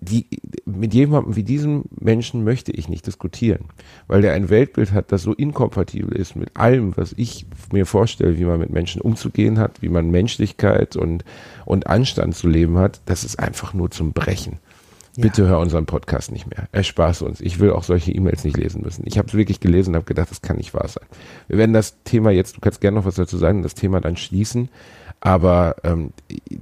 [0.00, 0.26] Die,
[0.66, 3.66] mit jemandem wie diesem Menschen möchte ich nicht diskutieren,
[4.06, 8.38] weil der ein Weltbild hat, das so inkompatibel ist mit allem, was ich mir vorstelle,
[8.38, 11.24] wie man mit Menschen umzugehen hat, wie man Menschlichkeit und,
[11.64, 13.00] und Anstand zu leben hat.
[13.06, 14.58] Das ist einfach nur zum Brechen.
[15.16, 16.68] Bitte hör unseren Podcast nicht mehr.
[16.72, 17.40] Erspare uns.
[17.40, 19.04] Ich will auch solche E-Mails nicht lesen müssen.
[19.06, 21.04] Ich habe es wirklich gelesen und habe gedacht, das kann nicht wahr sein.
[21.46, 24.16] Wir werden das Thema jetzt, du kannst gerne noch was dazu sagen, das Thema dann
[24.16, 24.68] schließen.
[25.20, 26.10] Aber ähm,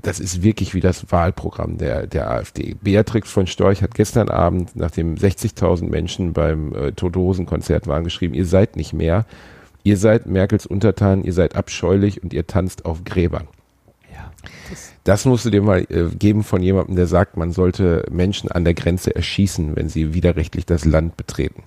[0.03, 2.77] das ist wirklich wie das Wahlprogramm der, der AfD.
[2.81, 8.05] Beatrix von Storch hat gestern Abend, nachdem 60.000 Menschen beim äh, Tote Hosen Konzert waren,
[8.05, 9.25] geschrieben, ihr seid nicht mehr.
[9.83, 13.49] Ihr seid Merkels Untertan, ihr seid abscheulich und ihr tanzt auf Gräbern.
[15.05, 18.65] Das musst du dir mal äh, geben von jemandem, der sagt, man sollte Menschen an
[18.65, 21.63] der Grenze erschießen, wenn sie widerrechtlich das Land betreten.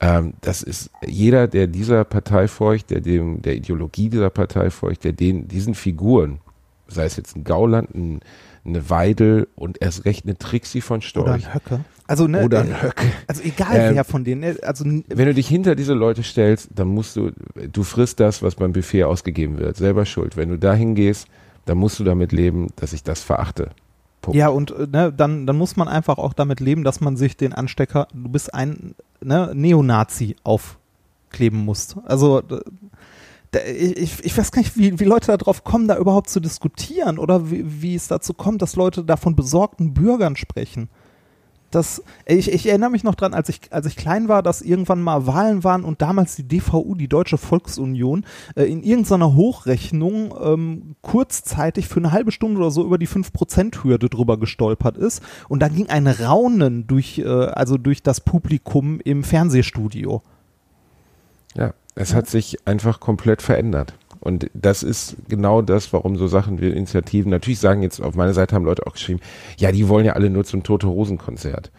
[0.00, 5.04] Ähm, das ist jeder, der dieser Partei folgt, der dem der Ideologie dieser Partei folgt,
[5.04, 6.40] der den diesen Figuren,
[6.88, 8.20] sei es jetzt ein Gauland, ein,
[8.64, 11.80] eine Weidel und erst recht eine Trixie von Oder Storch ein Höcke.
[12.08, 13.06] Also, ne, oder ein äh, Höcke.
[13.26, 16.68] also egal Ähm, wer von denen, ne, also Wenn du dich hinter diese Leute stellst,
[16.74, 17.32] dann musst du,
[17.72, 19.76] du frisst das, was beim Buffet ausgegeben wird.
[19.76, 20.36] Selber schuld.
[20.36, 21.26] Wenn du dahin gehst,
[21.66, 23.70] dann musst du damit leben, dass ich das verachte.
[24.22, 24.36] Punkt.
[24.38, 27.36] Ja, und äh, ne, dann, dann muss man einfach auch damit leben, dass man sich
[27.36, 31.96] den Anstecker, du bist ein ne, Neonazi aufkleben muss.
[32.06, 32.42] Also
[33.74, 37.50] ich- ich weiß gar nicht, wie, wie Leute darauf kommen, da überhaupt zu diskutieren oder
[37.50, 40.88] wie, wie es dazu kommt, dass Leute da von besorgten Bürgern sprechen.
[41.70, 45.02] Das, ich, ich erinnere mich noch dran, als ich, als ich klein war, dass irgendwann
[45.02, 48.24] mal Wahlen waren und damals die DVU, die Deutsche Volksunion,
[48.54, 54.08] äh, in irgendeiner Hochrechnung ähm, kurzzeitig für eine halbe Stunde oder so über die 5%-Hürde
[54.08, 55.22] drüber gestolpert ist.
[55.48, 60.22] Und da ging ein Raunen durch, äh, also durch das Publikum im Fernsehstudio.
[61.56, 63.94] Ja, es hat sich einfach komplett verändert.
[64.26, 68.34] Und das ist genau das, warum so Sachen wie Initiativen, natürlich sagen jetzt auf meiner
[68.34, 69.20] Seite haben Leute auch geschrieben,
[69.56, 71.70] ja, die wollen ja alle nur zum Tote Hosen Konzert.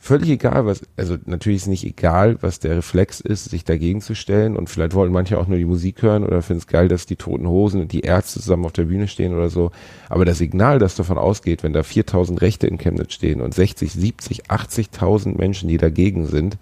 [0.00, 4.14] Völlig egal, was, also natürlich ist nicht egal, was der Reflex ist, sich dagegen zu
[4.14, 7.06] stellen und vielleicht wollen manche auch nur die Musik hören oder finden es geil, dass
[7.06, 9.70] die Toten Hosen und die Ärzte zusammen auf der Bühne stehen oder so.
[10.08, 13.92] Aber das Signal, das davon ausgeht, wenn da 4000 Rechte in Chemnitz stehen und 60,
[13.92, 16.58] 70, 80.000 Menschen, die dagegen sind,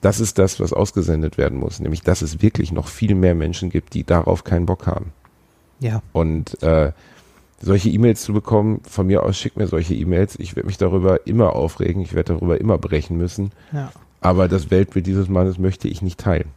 [0.00, 1.80] das ist das, was ausgesendet werden muss.
[1.80, 5.12] Nämlich, dass es wirklich noch viel mehr Menschen gibt, die darauf keinen Bock haben.
[5.80, 6.02] Ja.
[6.12, 6.92] Und äh,
[7.60, 10.38] solche E-Mails zu bekommen, von mir aus schickt mir solche E-Mails.
[10.38, 13.52] Ich werde mich darüber immer aufregen, ich werde darüber immer brechen müssen.
[13.72, 13.92] ja.
[14.22, 16.50] Aber das Weltbild dieses Mannes möchte ich nicht teilen.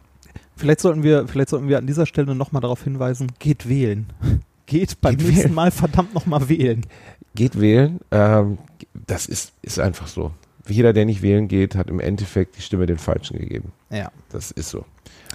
[0.54, 4.06] Vielleicht sollten wir, vielleicht sollten wir an dieser Stelle nochmal darauf hinweisen, geht wählen.
[4.66, 5.54] Geht beim Geht nächsten wählen.
[5.54, 6.86] Mal verdammt nochmal wählen.
[7.34, 8.56] Geht wählen, ähm,
[8.94, 10.30] das ist, ist einfach so.
[10.66, 13.72] Jeder, der nicht wählen geht, hat im Endeffekt die Stimme den Falschen gegeben.
[13.90, 14.10] Ja.
[14.30, 14.84] Das ist so.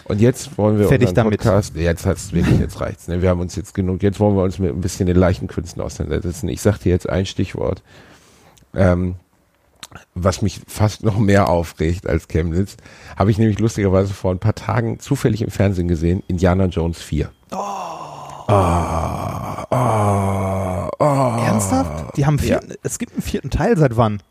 [0.06, 1.40] Und jetzt wollen wir Fertig unseren damit.
[1.42, 3.08] Podcast, jetzt hat's wirklich, jetzt reicht's.
[3.08, 3.22] Ne?
[3.22, 6.50] Wir haben uns jetzt genug, jetzt wollen wir uns mit ein bisschen den Leichenkünsten auseinandersetzen.
[6.50, 7.84] Ich sag dir jetzt ein Stichwort,
[8.74, 9.16] ähm,
[10.16, 12.78] was mich fast noch mehr aufregt als Chemnitz,
[13.16, 17.30] habe ich nämlich lustigerweise vor ein paar Tagen zufällig im Fernsehen gesehen, Indiana Jones 4.
[17.52, 17.58] Oh.
[18.52, 19.66] Oh,
[21.00, 22.18] oh, Ernsthaft?
[22.18, 24.24] Die haben vier, es gibt einen vierten Teil seit wann?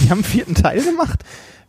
[0.00, 1.24] Die haben einen vierten Teil gemacht?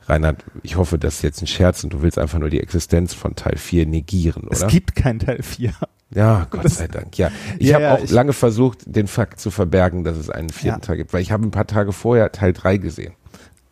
[0.05, 3.13] Reinhard, ich hoffe, das ist jetzt ein Scherz und du willst einfach nur die Existenz
[3.13, 4.53] von Teil 4 negieren, oder?
[4.53, 5.73] Es gibt keinen Teil 4.
[6.11, 7.17] Ja, Gott sei Dank.
[7.17, 10.29] Ja, ich Ja, habe ja, auch ich- lange versucht, den Fakt zu verbergen, dass es
[10.29, 10.85] einen vierten Ja.
[10.85, 13.13] Teil gibt, weil ich habe ein paar Tage vorher Teil 3 gesehen.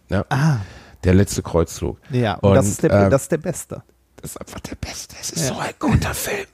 [0.09, 0.57] Ja, Ah,
[1.05, 1.97] der letzte Kreuzzug.
[2.11, 2.33] ja.
[2.35, 3.81] Und, Und, das, ist der, äh, das ist der beste.
[4.25, 5.15] Ist einfach der Beste.
[5.19, 6.45] Es ist so ein guter Film.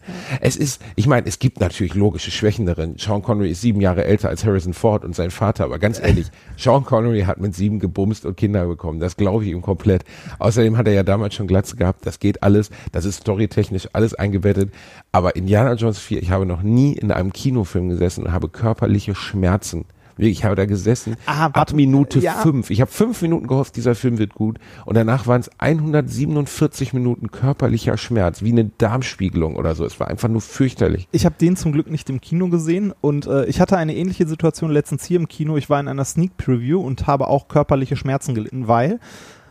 [0.41, 2.95] Es ist, ich meine, es gibt natürlich logische Schwächen darin.
[2.97, 6.27] Sean Connery ist sieben Jahre älter als Harrison Ford und sein Vater, aber ganz ehrlich,
[6.57, 8.99] Sean Connery hat mit sieben gebumst und Kinder bekommen.
[8.99, 10.03] Das glaube ich ihm komplett.
[10.39, 12.05] Außerdem hat er ja damals schon Glatze gehabt.
[12.05, 12.69] Das geht alles.
[12.91, 14.71] Das ist storytechnisch alles eingebettet.
[15.11, 19.15] Aber Indiana Jones 4, ich habe noch nie in einem Kinofilm gesessen und habe körperliche
[19.15, 19.85] Schmerzen.
[20.29, 22.33] Ich habe da gesessen, Ah, ab Minute ja.
[22.33, 22.69] fünf.
[22.69, 24.59] Ich habe fünf Minuten gehofft, dieser Film wird gut.
[24.85, 29.85] Und danach waren es 147 Minuten körperlicher Schmerz, wie eine Darmspiegelung oder so.
[29.85, 31.07] Es war einfach nur fürchterlich.
[31.11, 34.27] Ich habe den zum Glück nicht im Kino gesehen und äh, ich hatte eine ähnliche
[34.27, 35.57] Situation letztens hier im Kino.
[35.57, 38.99] Ich war in einer Sneak Preview und habe auch körperliche Schmerzen gelitten, weil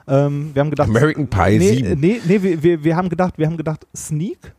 [0.06, 2.00] ähm, wir haben gedacht, American Pie nee, 7.
[2.00, 4.54] nee, nee, wir, wir, wir haben gedacht, wir haben gedacht, Sneak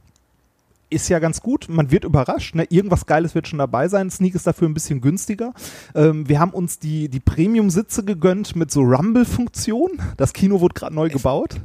[0.92, 1.68] ist ja ganz gut.
[1.70, 2.54] Man wird überrascht.
[2.54, 2.66] Ne?
[2.70, 4.10] Irgendwas Geiles wird schon dabei sein.
[4.12, 5.54] Sneak ist dafür ein bisschen günstiger.
[5.96, 9.92] Ähm, wir haben uns die, die Premium-Sitze gegönnt mit so Rumble-Funktion.
[10.18, 11.56] Das Kino wurde gerade neu gebaut.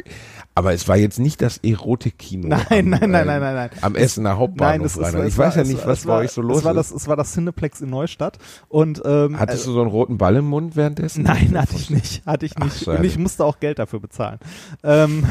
[0.54, 2.48] Aber es war jetzt nicht das Erotik-Kino.
[2.48, 3.70] Nein, am, nein, nein, ähm, nein, nein, nein.
[3.82, 4.78] Am Essener Hauptbahnhof.
[4.78, 6.18] Nein, es, es, es ich war- weiß ja es nicht, war- was es bei war-
[6.20, 6.76] euch so los es war ist.
[6.76, 8.38] Das, es war das Cineplex in Neustadt.
[8.68, 11.24] Und ähm, Hattest äh, du so einen roten Ball im Mund währenddessen?
[11.24, 12.24] Nein, hatte ich nicht.
[12.24, 12.84] Hatte ich Ach, nicht.
[12.84, 12.98] schade.
[12.98, 14.38] Und ich musste auch Geld dafür bezahlen.
[14.82, 15.24] Ähm,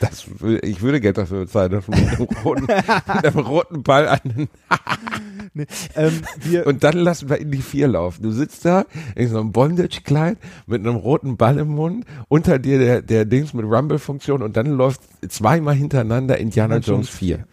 [0.00, 0.26] Das,
[0.62, 4.48] ich würde Geld dafür bezahlen, dass mit einem roten, mit einem roten Ball an den
[5.54, 6.22] nee, ähm,
[6.64, 8.22] Und dann lassen wir in die vier laufen.
[8.22, 8.84] Du sitzt da
[9.16, 13.54] in so einem Bondage-Kleid mit einem roten Ball im Mund, unter dir der, der Dings
[13.54, 17.44] mit Rumble-Funktion und dann läuft zweimal hintereinander Indiana Indiana Jones 4.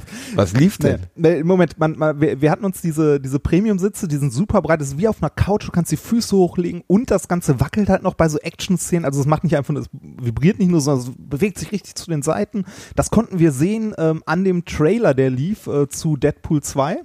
[0.00, 0.36] Mhm.
[0.36, 1.00] Was lief Nee, denn?
[1.16, 4.80] nee, Moment, man, man, wir, wir hatten uns diese, diese Premium-Sitze, die sind super breit,
[4.80, 7.88] das ist wie auf einer Couch, du kannst die Füße hochlegen und das Ganze wackelt
[7.88, 10.80] halt noch bei so Action-Szenen, also es macht nicht einfach, nur- es vibriert nicht nur,
[10.80, 12.64] sondern es bewegt sich richtig zu den Seiten.
[12.96, 16.98] Das konnten wir sehen ähm, an dem Trailer, der lief äh, zu Deadpool 2.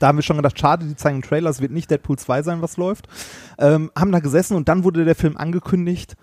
[0.00, 2.42] Da haben wir schon gedacht, schade, die zeigen einen Trailer, es wird nicht Deadpool 2
[2.42, 3.06] sein, was läuft.
[3.58, 6.16] Ähm, haben da gesessen und dann wurde der Film angekündigt,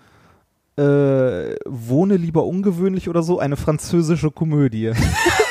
[0.76, 4.90] äh, Wohne lieber ungewöhnlich oder so, eine französische Komödie.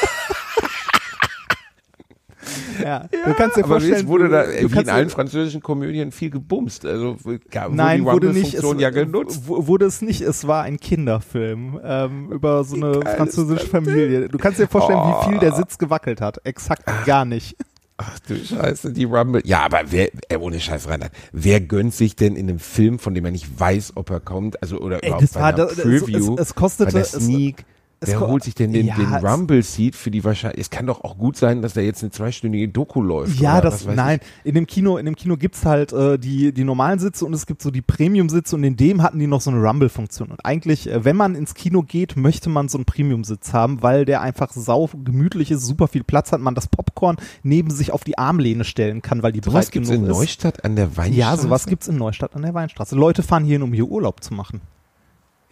[2.82, 6.12] ja, du kannst dir Aber vorstellen, jetzt wurde da du wie in allen französischen Komödien
[6.12, 6.86] viel gebumst.
[6.86, 7.18] Also
[7.52, 8.54] gab, Nein, die wurde nicht.
[8.54, 9.42] Es, ja genutzt.
[9.48, 10.22] wurde es nicht.
[10.22, 14.30] Es war ein Kinderfilm ähm, über so eine französische das Familie.
[14.30, 15.22] Du kannst dir vorstellen, Oh.
[15.26, 16.40] wie viel der Sitz gewackelt hat.
[16.46, 17.56] Exakt gar nicht.
[17.98, 19.42] Ach du Scheiße, die Rumble.
[19.46, 23.14] Ja, aber wer, äh, ohne Scheiß, Reinhard, wer gönnt sich denn in einem Film, von
[23.14, 25.58] dem er nicht weiß, ob er kommt, also oder Ey, überhaupt das bei war einer
[25.58, 27.66] da- es- Preview, es- es kostete- bei der Sneak, es
[28.08, 31.04] wer holt sich denn den, Ja, den es- Rumble-Seat für die wahrscheinlich, es kann doch
[31.04, 33.40] auch gut sein, dass da jetzt eine zweistündige Doku läuft.
[33.40, 36.54] Ja, oder das, was nein, in dem Kino, in dem Kino gibt's halt äh, die,
[36.54, 39.42] die normalen Sitze und es gibt so die Premium-Sitze und in dem hatten die noch
[39.42, 40.30] so eine Rumble-Funktion.
[40.32, 44.06] Und eigentlich, äh, wenn man ins Kino geht, möchte man so einen Premium-Sitz haben, weil
[44.06, 48.04] der einfach sau gemütlich ist, super viel Platz hat, man das Popcorn neben sich auf
[48.04, 49.46] die Armlehne stellen kann, weil die ich.
[49.46, 50.18] Sowas breit gibt's genug in ist.
[50.18, 51.20] Neustadt an der Weinstraße?
[51.20, 52.96] Ja, sowas gibt's in Neustadt an der Weinstraße.
[52.96, 54.62] Leute fahren hierhin, um hier Urlaub zu machen.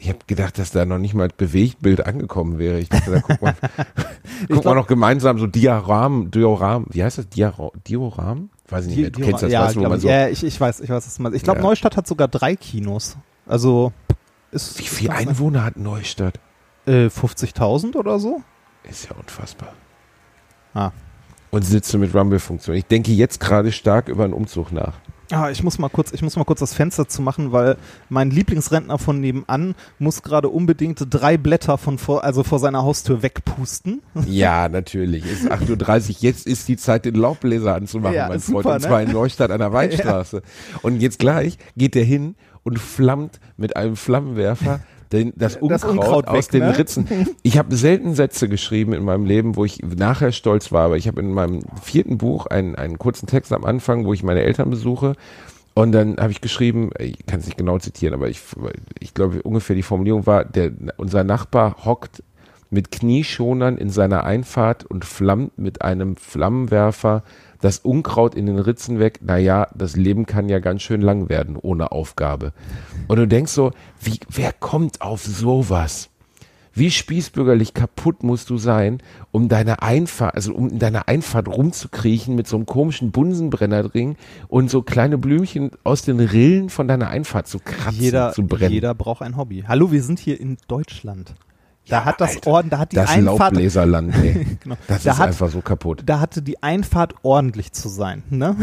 [0.04, 2.80] Ich habe gedacht, dass da noch nicht mal Bewegtbild angekommen wäre.
[2.80, 3.54] Ich dachte, da guckt man,
[4.40, 7.30] guckt man glaub- noch gemeinsam so Dioram, Dioram, wie heißt das?
[7.30, 8.50] Diora, Dioram?
[8.68, 9.10] Weiß ich nicht mehr.
[9.12, 10.90] Du kennst das, ja, weißt du, wo man ich, so, ja, ich, ich weiß, ich
[10.90, 11.36] weiß, was meinst.
[11.38, 11.66] Ich glaube, Ja.
[11.66, 13.16] Neustadt hat sogar drei Kinos.
[13.46, 13.94] Also
[14.52, 16.40] ist wie viel ist- Einwohner hat Neustadt?
[16.88, 18.42] Äh, 50.000 oder so?
[18.90, 19.74] Ist ja unfassbar.
[20.74, 20.90] Ah.
[21.52, 22.76] Und sitze mit Rumble-Funktion.
[22.76, 24.94] Ich denke jetzt gerade stark über einen Umzug nach.
[25.32, 27.78] Ah, ich muss mal kurz, ich muss mal kurz das Fenster zu machen, weil
[28.10, 33.24] mein Lieblingsrentner von nebenan muss gerade unbedingt drei Blätter von vor, also vor seiner Haustür
[33.24, 34.02] wegpusten.
[34.28, 35.26] Ja, natürlich.
[35.26, 36.15] Es ist 8.30 Uhr.
[36.20, 38.76] Jetzt ist die Zeit, den Laubbläser anzumachen, Ja, mein super, Freund.
[38.76, 38.88] Und ne?
[38.88, 40.41] zwar in Neustadt an der Weinstraße.
[40.82, 45.84] Und jetzt gleich geht der hin und flammt mit einem Flammenwerfer den, das Unkraut, Das
[45.84, 46.78] Unkraut aus weg, den ne?
[46.78, 47.08] Ritzen.
[47.43, 50.86] Ich habe selten Sätze geschrieben in meinem Leben, wo ich nachher stolz war.
[50.86, 54.24] Aber ich habe in meinem vierten Buch einen, einen kurzen Text am Anfang, wo ich
[54.24, 55.15] meine Eltern besuche.
[55.74, 58.41] Und dann habe ich geschrieben, ich kann es nicht genau zitieren, aber ich,
[59.00, 62.24] ich glaube ungefähr die Formulierung war, der, unser Nachbar hockt
[62.69, 67.24] mit Knieschonern in seiner Einfahrt und flammt mit einem Flammenwerfer
[67.62, 69.19] das Unkraut in den Ritzen weg.
[69.21, 72.54] Naja, das Leben kann ja ganz schön lang werden ohne Aufgabe.
[73.08, 73.71] Und du denkst so,
[74.02, 76.10] wie, wer kommt auf sowas?
[76.74, 82.34] Wie spießbürgerlich kaputt musst du sein, um deine Einfahrt, also um in deiner Einfahrt rumzukriechen
[82.34, 84.15] mit so einem komischen Bunsenbrennerring
[84.47, 88.71] und so kleine Blümchen aus den Rillen von deiner Einfahrt zu kratzen, Jeder, zu brennen.
[88.71, 89.65] jeder braucht ein Hobby.
[89.67, 91.34] Hallo, wir sind hier in Deutschland.
[91.88, 94.46] Da Ja, hat das Alter, Orden, da hat die das Einfahrt, Laubbläserland, ey.
[94.63, 96.04] genau, Das da ist hat, einfach so kaputt.
[96.06, 98.56] da hatte die Einfahrt ordentlich zu sein, ne?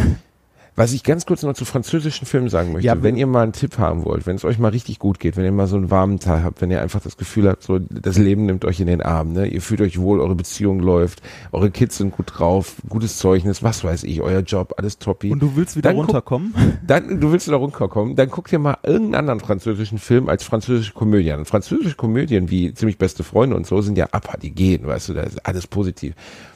[0.78, 3.52] Was ich ganz kurz noch zu französischen Filmen sagen möchte, Ja, wenn ihr mal einen
[3.52, 5.90] Tipp haben wollt, wenn es euch mal richtig gut geht, wenn ihr mal so einen
[5.90, 8.86] warmen Tag habt, wenn ihr einfach das Gefühl habt, so das Leben nimmt euch in
[8.86, 9.48] den Arm, ne?
[9.48, 13.82] ihr fühlt euch wohl, eure Beziehung läuft, eure Kids sind gut drauf, gutes Zeugnis, was
[13.82, 15.32] weiß ich, euer Job, alles toppi.
[15.32, 16.54] Und du willst wieder Dann guck- runterkommen?
[16.86, 20.92] Dann, du willst da runterkommen, dann guck dir mal irgendeinen anderen französischen Film als französische
[20.92, 21.44] Komödie an.
[21.44, 25.14] Französische Komödien wie ziemlich beste Freunde und so sind ja ab, die gehen, weißt du,
[25.14, 26.14] da ist alles positiv.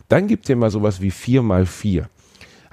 [0.08, 2.08] Dann gib dir mal sowas wie vier mal vier.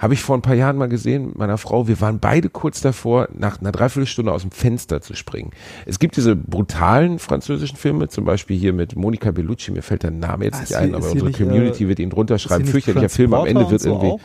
[0.00, 1.86] Habe ich vor ein paar Jahren mal gesehen mit meiner Frau.
[1.86, 5.50] Wir waren beide kurz davor, nach einer Dreiviertelstunde aus dem Fenster zu springen.
[5.84, 10.10] Es gibt diese brutalen französischen Filme, zum Beispiel hier mit Monica Bellucci, mir fällt der
[10.10, 12.64] Name jetzt Ah, nicht ein, aber unsere nicht, Community äh, wird ihn drunter schreiben.
[12.64, 14.08] Fürchterlicher Film, am Ende wird so irgendwie.
[14.12, 14.20] auch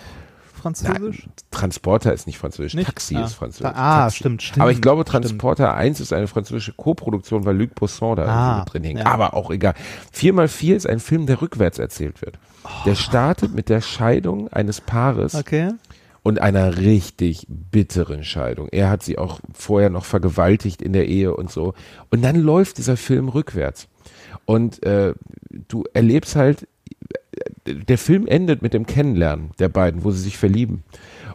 [0.62, 1.24] Französisch?
[1.26, 2.88] Nein, Transporter ist nicht französisch, Nicht?
[2.88, 3.26] Taxi Ah.
[3.26, 3.72] ist französisch.
[3.76, 4.18] Ah, Taxi.
[4.18, 4.62] stimmt, stimmt.
[4.62, 5.26] Aber ich glaube, stimmt.
[5.26, 9.00] Transporter 1 ist eine französische Co-Produktion, weil Luc Besson da Ah, drin hängt.
[9.02, 9.06] ja.
[9.06, 9.76] Aber auch egal.
[10.12, 12.40] 4x4 ist ein Film, der rückwärts erzählt wird.
[12.86, 15.72] Der startet mit der Scheidung eines Paares Okay.
[16.24, 18.68] und einer richtig bitteren Scheidung.
[18.72, 21.74] Er hat sie auch vorher noch vergewaltigt in der Ehe und so.
[22.12, 23.88] Und dann läuft dieser Film rückwärts.
[24.46, 25.14] Und äh,
[25.68, 26.68] du erlebst halt,
[27.66, 30.84] der Film endet mit dem Kennenlernen der beiden, wo sie sich verlieben.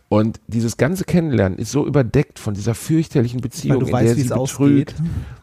[0.09, 4.07] Und dieses ganze Kennenlernen ist so überdeckt von dieser fürchterlichen Beziehung, Weil du in weißt,
[4.07, 4.38] der sie betrügt.
[4.38, 4.95] ausgeht.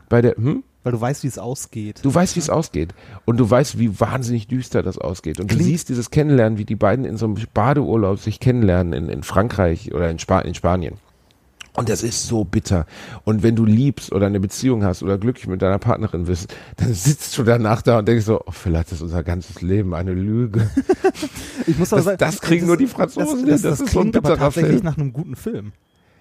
[0.10, 0.64] Bei der, hm?
[0.88, 2.00] Weil du weißt, wie es ausgeht.
[2.02, 2.94] Du weißt, wie es ausgeht.
[3.26, 5.42] Und du weißt, wie wahnsinnig düster das ausgeht.
[5.42, 8.94] Und du Klingt- siehst dieses Kennenlernen, wie die beiden in so einem Badeurlaub sich kennenlernen
[8.94, 10.94] in, in Frankreich oder in, Spa in Spanien.
[11.76, 12.86] Und das ist so bitter.
[13.26, 16.94] Und wenn du liebst oder eine Beziehung hast oder glücklich mit deiner Partnerin bist, dann
[16.94, 20.70] sitzt du danach da und denkst so, oh, vielleicht ist unser ganzes Leben eine Lüge.
[21.68, 23.50] Ich muss aber Das- sagen, das kriegen nur die Franzosen hin.
[23.50, 24.86] Das, Das das, ist so ein klingt aber bitterer tatsächlich Film.
[24.86, 25.74] nach einem guten Film.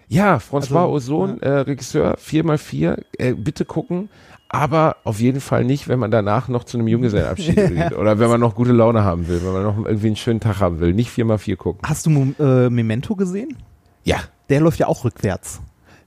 [0.09, 4.09] Ja, François Also, Ozon, äh, Regisseur, 4x4, äh, bitte gucken.
[4.48, 7.92] Aber auf jeden Fall nicht, wenn man danach noch zu einem Junggesellenabschied geht.
[7.96, 10.61] Oder wenn man noch gute Laune haben will, wenn man noch irgendwie einen schönen Tag
[10.61, 10.92] haben will.
[10.94, 11.80] Nicht 4x4 gucken.
[11.85, 13.56] Hast du äh, Memento gesehen?
[14.04, 15.61] Ja, Der läuft ja auch rückwärts.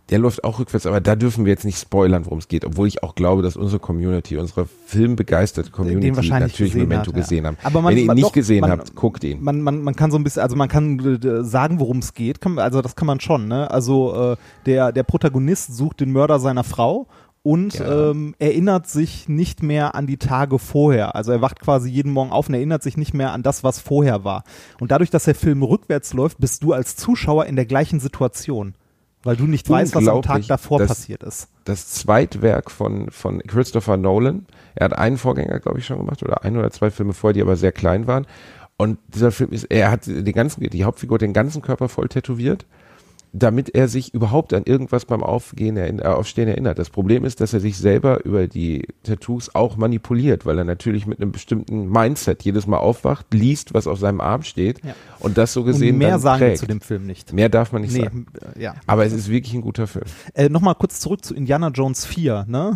[0.10, 2.64] der läuft auch rückwärts, aber da dürfen wir jetzt nicht spoilern, worum es geht.
[2.66, 7.22] Obwohl ich auch glaube, dass unsere Community, unsere filmbegeisterte Community natürlich gesehen Memento hat, ja.
[7.22, 7.58] gesehen haben.
[7.62, 9.44] Aber man- wenn ihr ihn man- nicht doch, gesehen man- habt, guckt ihn.
[9.44, 12.40] Man, man, man kann so ein bisschen, also man kann äh, sagen, worum es geht.
[12.42, 13.48] Kann, also das kann man schon.
[13.50, 13.70] Ne?
[13.70, 17.08] Also äh, der, der Protagonist sucht den Mörder seiner Frau
[17.44, 18.12] und Ja.
[18.12, 21.16] ähm, erinnert sich nicht mehr an die Tage vorher.
[21.16, 23.80] Also er wacht quasi jeden Morgen auf und erinnert sich nicht mehr an das, was
[23.80, 24.44] vorher war.
[24.80, 28.76] Und dadurch, dass der Film rückwärts läuft, bist du als Zuschauer in der gleichen Situation.
[29.24, 31.50] Weil du nicht weißt, was am Tag davor dass- passiert ist.
[31.66, 34.46] das Zweitwerk von, von Christopher Nolan.
[34.76, 37.42] Er hat einen Vorgänger, glaube ich, schon gemacht, oder ein oder zwei Filme vorher, die
[37.42, 38.26] aber sehr klein waren.
[38.78, 42.66] Und dieser Film ist, er hat den ganzen, die Hauptfigur den ganzen Körper voll tätowiert,
[43.32, 46.80] damit er sich überhaupt an irgendwas beim Aufgehen, erinn- äh, Aufstehen erinnert.
[46.80, 51.06] Das Problem ist, dass er sich selber über die Tattoos auch manipuliert, weil er natürlich
[51.06, 54.96] mit einem bestimmten Mindset jedes Mal aufwacht, liest, was auf seinem Arm steht Ja.
[55.20, 56.58] und das so gesehen und mehr dann sagen prägt.
[56.58, 57.32] zu dem Film nicht.
[57.34, 58.26] Mehr darf man nicht Nee, sagen.
[58.56, 58.74] äh, ja.
[58.88, 60.06] Aber es ist wirklich ein guter Film.
[60.34, 62.46] Äh, Nochmal kurz zurück zu Indiana Jones 4.
[62.48, 62.76] Ne?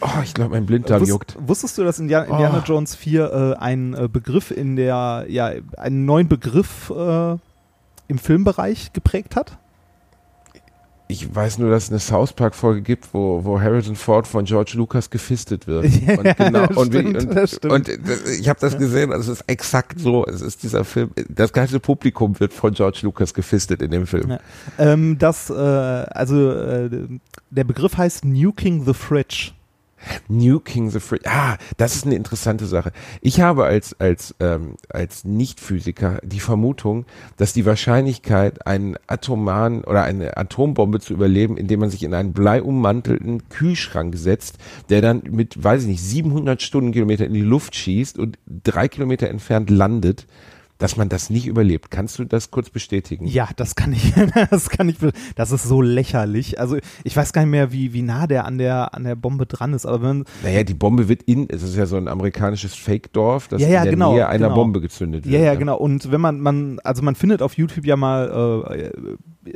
[0.00, 1.36] Oh, ich glaube, mein Blinddarm Wus- juckt.
[1.40, 2.64] Wusstest du, dass Indiana, Indiana Oh.
[2.64, 7.36] Jones 4 äh, einen äh, Begriff in der, ja, einen neuen Begriff äh,
[8.08, 9.58] im Filmbereich geprägt hat?
[11.10, 14.44] Ich weiß nur, dass es eine South Park Folge gibt, wo, wo Harrison Ford von
[14.44, 15.86] George Lucas gefistet wird.
[16.06, 19.48] Ja, und genau, wie- und, das und das- ich habe das gesehen, also es ist
[19.48, 20.26] exakt so.
[20.26, 24.32] Es ist dieser Film, das ganze Publikum wird von George Lucas gefistet in dem Film.
[24.32, 24.38] Ja.
[24.78, 26.90] Ähm, das, äh, also äh,
[27.50, 29.52] der Begriff heißt Nuking the Fridge.
[30.28, 31.24] Nuking the Fridge.
[31.28, 32.92] Ah, das ist eine interessante Sache.
[33.20, 37.06] Ich habe als, als, ähm, als Nicht-Physiker die Vermutung,
[37.36, 42.32] dass die Wahrscheinlichkeit, einen atomaren oder eine Atombombe zu überleben, indem man sich in einen
[42.32, 44.58] bleiummantelten Kühlschrank setzt,
[44.88, 49.28] der dann mit, weiß ich nicht, 700 Stundenkilometer in die Luft schießt und drei Kilometer
[49.28, 50.26] entfernt landet,
[50.78, 51.90] dass man das nicht überlebt.
[51.90, 53.26] Kannst du das kurz bestätigen?
[53.26, 54.14] Ja, das kann ich,
[54.50, 54.96] das kann ich,
[55.34, 56.60] das ist so lächerlich.
[56.60, 59.46] Also ich weiß gar nicht mehr, wie, wie nah der an der, an der Bombe
[59.46, 62.74] dran ist, aber wenn, Naja, die Bombe wird in, es ist ja so ein amerikanisches
[62.74, 64.54] Fake-Dorf, das Ja, ja, in der genau, Nähe einer genau.
[64.54, 65.34] Bombe gezündet wird.
[65.34, 65.76] Ja, ja, genau.
[65.76, 68.90] Und wenn man, man, also man findet auf YouTube ja mal äh,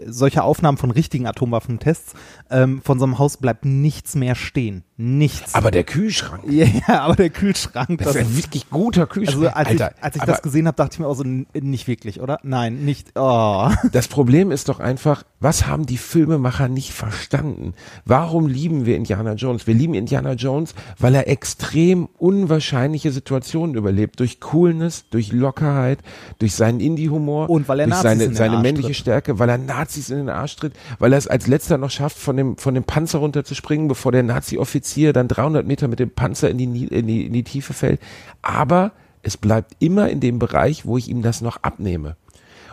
[0.06, 2.14] solche Aufnahmen von richtigen Atomwaffentests.
[2.50, 4.84] Ähm, von so einem Haus bleibt nichts mehr stehen.
[5.04, 5.56] Nichts.
[5.56, 9.46] Aber der Kühlschrank, ja, ja, aber der Kühlschrank, das ist ein wirklich guter Kühlschrank.
[9.46, 11.88] also als Alter, ich, als ich das gesehen habe, dachte ich mir auch so, nicht
[11.88, 12.38] wirklich, oder?
[12.44, 13.08] Nein, nicht.
[13.16, 13.68] Oh.
[13.92, 17.74] das Problem ist doch einfach, was haben die Filmemacher nicht verstanden?
[18.04, 19.66] Warum lieben wir Indiana Jones?
[19.66, 24.20] Wir lieben Indiana Jones, weil er extrem unwahrscheinliche Situationen überlebt.
[24.20, 25.98] Durch Coolness, durch Lockerheit,
[26.38, 27.50] durch seinen Indie-Humor.
[27.50, 28.96] Und weil er durch Nazis in seine, den seine Arsch männliche tritt.
[28.98, 32.18] Stärke, weil er Nazis in den Arsch tritt, weil er es als letzter noch schafft,
[32.18, 36.50] von dem, von dem Panzer runterzuspringen, bevor der Nazi-Offizier dann 300 Meter mit dem Panzer
[36.50, 38.00] in die, in die, in die Tiefe fällt.
[38.42, 42.16] Aber es bleibt immer in dem Bereich, wo ich ihm das noch abnehme.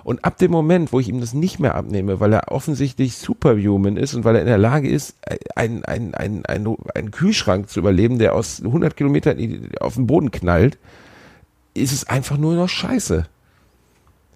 [0.04, 3.98] Und ab dem Moment, wo ich ihm das nicht mehr abnehme, weil er offensichtlich superhuman
[3.98, 5.16] ist und weil er in der Lage ist,
[5.56, 10.32] einen ein, ein, ein, ein Kühlschrank zu überleben, der aus 100 Kilometern auf den Boden
[10.32, 10.78] knallt,
[11.74, 13.26] ist es einfach nur noch scheiße.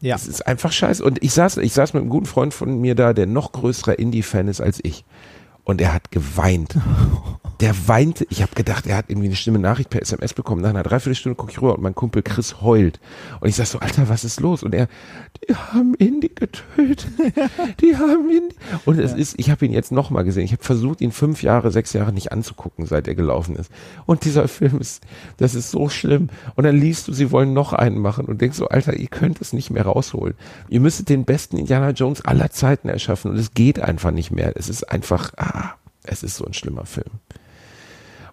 [0.01, 0.15] Ja.
[0.15, 1.03] Es ist einfach scheiße.
[1.03, 3.97] Und ich saß, ich saß mit einem guten Freund von mir da, der noch größerer
[3.97, 5.05] Indie-Fan ist als ich
[5.63, 6.75] und er hat geweint.
[7.63, 8.27] Der weinte.
[8.29, 10.61] Ich habe gedacht, er hat irgendwie eine schlimme Nachricht per SMS bekommen.
[10.61, 12.99] Nach einer Dreiviertelstunde gucke ich rüber und mein Kumpel Chris heult.
[13.39, 14.63] Und ich sag so, Alter, was ist los?
[14.63, 14.89] Und er,
[15.47, 17.07] die haben Indy getötet.
[17.79, 18.53] Die haben Indy.
[18.83, 19.17] Und es ja.
[19.17, 20.43] ist, ich habe ihn jetzt nochmal gesehen.
[20.43, 23.71] Ich habe versucht, ihn fünf Jahre, sechs Jahre nicht anzugucken, seit er gelaufen ist.
[24.05, 25.01] Und dieser Film ist,
[25.37, 26.27] das ist so schlimm.
[26.55, 29.39] Und dann liest du, sie wollen noch einen machen und denkst so, Alter, ihr könnt
[29.39, 30.33] es nicht mehr rausholen.
[30.67, 34.51] Ihr müsstet den besten Indiana Jones aller Zeiten erschaffen und es geht einfach nicht mehr.
[34.57, 37.21] Es ist einfach, ah, es ist so ein schlimmer Film.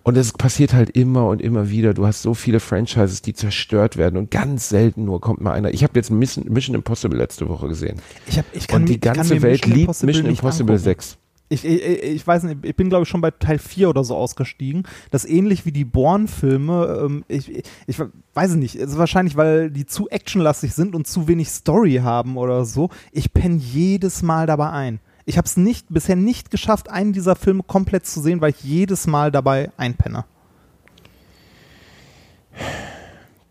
[0.02, 1.94] Und es passiert halt immer und immer wieder.
[1.94, 5.72] Du hast so viele Franchises, die zerstört werden und ganz selten nur kommt mal einer.
[5.72, 8.00] Ich habe jetzt Mission, Impossible letzte Woche gesehen.
[8.26, 11.18] Ich hab, ich kann und die ganze Welt Mission liebt Impossible Mission Impossible 6.
[11.52, 14.14] Ich, ich, ich weiß nicht, ich bin glaube ich schon bei Teil 4 oder so
[14.16, 14.84] ausgestiegen.
[15.10, 17.02] Das ähnlich wie die Born-Filme.
[17.04, 17.96] Ähm, ich, ich, ich
[18.34, 22.36] weiß nicht, es ist wahrscheinlich, weil die zu actionlastig sind und zu wenig Story haben
[22.36, 22.88] oder so.
[23.10, 25.00] Ich penne jedes Mal dabei ein.
[25.30, 28.64] Ich habe es nicht, bisher nicht geschafft, einen dieser Filme komplett zu sehen, weil ich
[28.64, 30.24] jedes Mal dabei einpenne.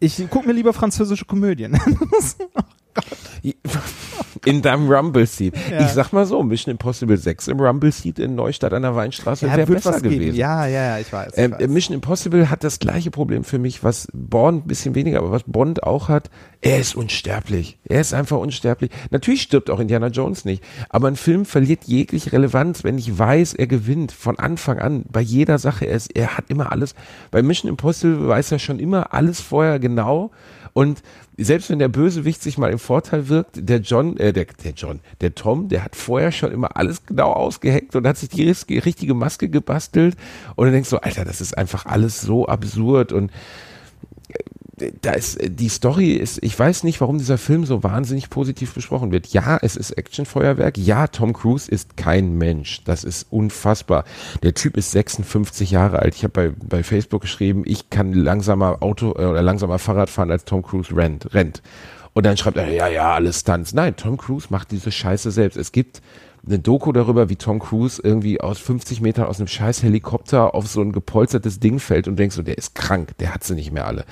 [0.02, 1.80] Ich gucke mir lieber französische Komödien.
[4.46, 5.54] in deinem Rumble Seat.
[5.70, 5.82] Ja.
[5.82, 9.48] Ich sag mal so, Mission Impossible 6 im Rumble Seat in Neustadt an der Weinstraße
[9.48, 10.36] ja, wäre besser gewesen.
[10.36, 11.34] Ja, ja, ja, ich weiß.
[11.34, 11.68] Ich ähm, weiß.
[11.68, 15.44] Mission Impossible hat das gleiche Problem für mich, was Bond ein bisschen weniger, aber was
[15.44, 16.30] Bond auch hat.
[16.62, 17.80] Er ist unsterblich.
[17.86, 18.92] Er ist einfach unsterblich.
[19.12, 23.54] Natürlich stirbt auch Indiana Jones nicht, aber ein Film verliert jegliche Relevanz, wenn ich weiß,
[23.54, 25.86] er gewinnt von Anfang an bei jeder Sache.
[25.86, 26.96] Er, ist, er hat immer alles.
[27.32, 30.32] Bei Mission Impossible weiß er schon immer alles vorher genau
[30.73, 31.01] und
[31.38, 34.99] selbst wenn der Bösewicht sich mal im Vorteil wirkt, der John, äh, der, der John,
[35.21, 39.13] der Tom, der hat vorher schon immer alles genau ausgeheckt und hat sich die richtige
[39.13, 40.15] Maske gebastelt.
[40.55, 43.32] Und du denkst so, Alter, das ist einfach alles so absurd und
[45.02, 49.12] da ist die Story ist, ich weiß nicht, warum dieser Film so wahnsinnig positiv besprochen
[49.12, 49.28] wird.
[49.28, 50.78] Ja, es ist Actionfeuerwerk.
[50.78, 52.84] Ja, Tom Cruise ist kein Mensch.
[52.86, 54.06] Das ist unfassbar.
[54.44, 56.15] Der Typ ist 56 Jahre alt.
[56.15, 60.32] Ich habe bei, bei Facebook geschrieben, ich kann langsamer Auto äh, oder langsamer Fahrrad fahren
[60.32, 61.34] als Tom Cruise rennt.
[61.34, 61.62] rennt.
[62.13, 63.74] Und dann schreibt er, ja, ja, alles Stunts.
[63.74, 65.58] Nein, Tom Cruise macht diese Scheiße selbst.
[65.58, 66.02] Es gibt
[66.46, 70.68] eine Doku darüber, wie Tom Cruise irgendwie aus 50 Metern aus einem scheiß Helikopter auf
[70.68, 73.72] so ein gepolstertes Ding fällt und denkst so, der ist krank, der hat sie nicht
[73.72, 74.06] mehr alle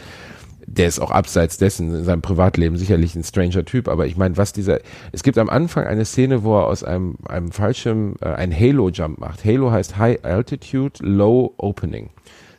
[0.67, 4.36] der ist auch abseits dessen in seinem Privatleben sicherlich ein stranger Typ, aber ich meine,
[4.36, 4.80] was dieser,
[5.13, 9.17] es gibt am Anfang eine Szene, wo er aus einem, einem Fallschirm äh, ein Halo-Jump
[9.17, 9.45] macht.
[9.45, 12.10] Halo heißt High Altitude, Low Opening.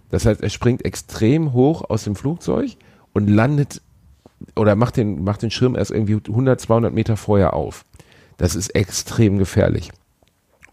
[0.08, 2.70] Das heißt, er springt extrem hoch aus dem Flugzeug
[3.12, 3.82] und landet
[4.56, 7.84] oder macht den, macht den Schirm erst irgendwie 100, 200 Meter vorher auf.
[8.38, 9.90] Das ist extrem gefährlich.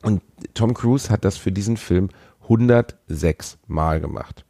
[0.02, 0.22] Und
[0.54, 2.10] Tom Cruise hat das für diesen Film
[2.44, 4.46] 106 Mal gemacht.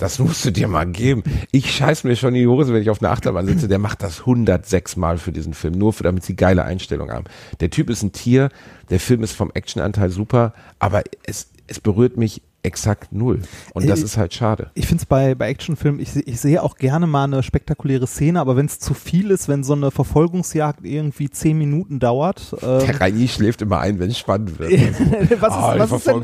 [0.00, 1.22] Das musst du dir mal geben.
[1.52, 3.68] Ich scheiß mir schon in die Hose, wenn ich auf einer Achterbahn sitze.
[3.68, 7.26] Der macht das 106 Mal für diesen Film, nur für, damit sie geile Einstellungen haben.
[7.60, 8.48] Der Typ ist ein Tier,
[8.88, 13.42] der Film ist vom Actionanteil super, aber es, es berührt mich exakt null.
[13.72, 14.70] Und das ich, ist halt schade.
[14.74, 18.40] Ich finde es bei, bei Actionfilmen, ich, ich sehe auch gerne mal eine spektakuläre Szene,
[18.40, 22.54] aber wenn es zu viel ist, wenn so eine Verfolgungsjagd irgendwie zehn Minuten dauert.
[22.62, 24.72] Ähm, Der Reini schläft immer ein, wenn es spannend wird.
[24.72, 26.20] was, ist, oh, was, ist denn,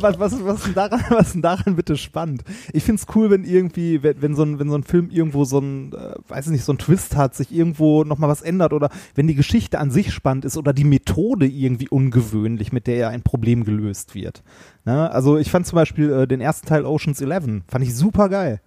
[0.00, 2.42] was, was, was, ist denn daran, was ist denn daran bitte spannend?
[2.72, 5.44] Ich finde es cool, wenn irgendwie, wenn, wenn, so ein, wenn so ein Film irgendwo
[5.44, 8.72] so ein, äh, weiß ich nicht, so ein Twist hat, sich irgendwo nochmal was ändert
[8.72, 12.96] oder wenn die Geschichte an sich spannend ist oder die Methode irgendwie ungewöhnlich, mit der
[12.96, 14.42] ja ein Problem gelöst wird.
[14.86, 15.10] Ne?
[15.10, 18.60] Also ich fand zum Beispiel äh, den ersten Teil Oceans 11, fand ich super geil.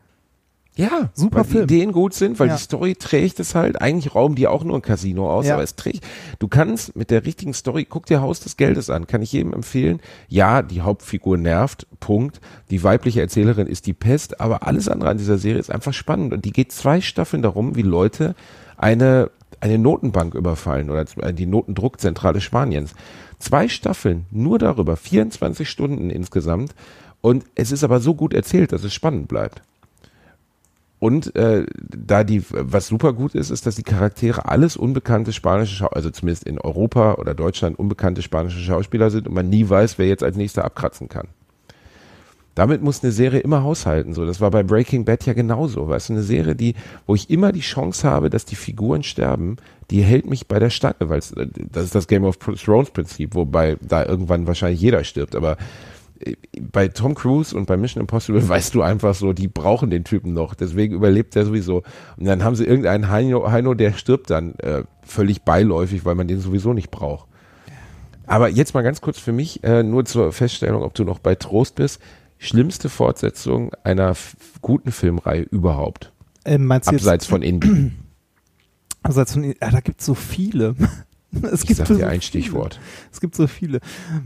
[0.76, 1.68] Ja, super weil Film.
[1.68, 2.56] die Ideen gut sind, weil ja.
[2.56, 3.82] die Story trägt es halt.
[3.82, 5.56] Eigentlich rauben die auch nur ein Casino aus, ja.
[5.56, 6.06] aber es trägt.
[6.40, 9.52] Du kannst mit der richtigen Story, guck dir Haus des Geldes an, kann ich jedem
[9.52, 10.00] empfehlen.
[10.30, 12.40] Ja, die Hauptfigur nervt, Punkt.
[12.70, 16.34] Die weibliche Erzählerin ist die Pest, aber alles andere an dieser Serie ist einfach spannend
[16.34, 18.34] und die geht zwei Staffeln darum, wie Leute
[18.78, 22.94] eine eine Notenbank überfallen oder die Notendruckzentrale Spaniens.
[23.40, 26.76] Zwei Staffeln nur darüber, 24 Stunden insgesamt.
[27.22, 29.62] Und es ist aber so gut erzählt, dass es spannend bleibt.
[31.00, 35.76] Und äh, da die, was super gut ist, ist, dass die Charaktere alles unbekannte spanische
[35.76, 39.98] Schauspieler, also zumindest in Europa oder Deutschland unbekannte spanische Schauspieler sind und man nie weiß,
[39.98, 41.30] wer jetzt als nächster abkratzen kann.
[42.60, 44.14] Damit muss eine Serie immer haushalten.
[44.14, 45.88] So, das war bei Breaking Bad ja genauso.
[45.88, 46.76] Weißt du, eine Serie, die,
[47.08, 49.56] wo ich immer die Chance habe, dass die Figuren sterben,
[49.90, 51.22] die hält mich bei der Stange, weil
[51.72, 55.38] das ist das Game of Thrones Prinzip, wobei da irgendwann wahrscheinlich jeder stirbt.
[55.38, 55.56] Aber
[56.20, 60.04] äh, bei Tom Cruise und bei Mission Impossible weißt du einfach so, die brauchen den
[60.04, 61.84] Typen noch, deswegen überlebt er sowieso.
[62.18, 66.28] Und dann haben sie irgendeinen Heino, Heino der stirbt dann äh, völlig beiläufig, weil man
[66.28, 67.30] den sowieso nicht braucht.
[68.28, 71.36] Aber jetzt mal ganz kurz für mich, äh, nur zur Feststellung, ob du noch bei
[71.36, 72.02] Trost bist.
[72.42, 74.16] Schlimmste Fortsetzung einer
[74.62, 76.12] guten Filmreihe überhaupt.
[76.46, 77.92] Ähm, Abseits von Indie.
[79.04, 80.76] abseits von, ja, da gibt es so viele.
[81.44, 82.22] Es Ich gibt sag so dir ein viele.
[82.24, 82.80] Stichwort.
[83.12, 83.82] Es gibt so viele.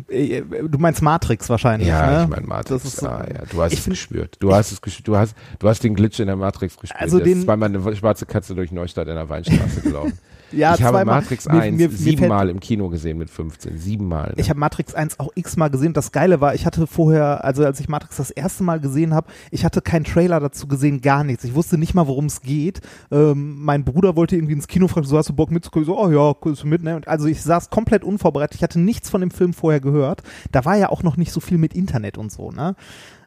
[0.07, 2.23] Äh, Du meinst Matrix wahrscheinlich, Ja, ne?
[2.23, 2.81] ich meine Matrix.
[2.81, 4.37] Das ist so- ah, ja, du hast es find- gespürt.
[4.39, 5.07] Du hast es gespürt.
[5.09, 7.01] Du hast, du hast den Glitch in der Matrix gespürt.
[7.01, 10.17] Also ist den- zweimal eine schwarze Katze durch Neustadt in der Weinstraße gelaufen.
[10.55, 11.03] Ja, ich habe.
[11.05, 13.77] Matrix Mir- 1 mir- mir fällt- siebenmal im Kino gesehen mit 15.
[13.77, 14.29] Siebenmal.
[14.29, 14.33] Ne?
[14.37, 15.93] Ich habe Matrix 1 auch x-mal gesehen.
[15.93, 19.27] Das Geile war, ich hatte vorher, also als ich Matrix das erste Mal gesehen habe,
[19.51, 21.43] ich hatte keinen Trailer dazu gesehen, gar nichts.
[21.43, 22.81] Ich wusste nicht mal, worum es geht.
[23.11, 25.85] Ähm, mein Bruder wollte irgendwie ins Kino fragen, so hast du Bock mitzukommen?
[25.85, 27.01] So, oh ja, kommst du mit, ne?
[27.05, 28.55] Also ich saß komplett unvorbereitet.
[28.55, 30.23] Ich hatte nichts von dem Film vorher gehört.
[30.51, 32.75] Da war ja auch noch nicht so viel mit Internet und so, ne?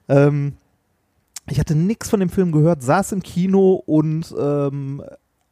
[0.09, 0.55] Ähm,
[1.49, 5.03] ich hatte nichts von dem Film gehört, saß im Kino und ähm,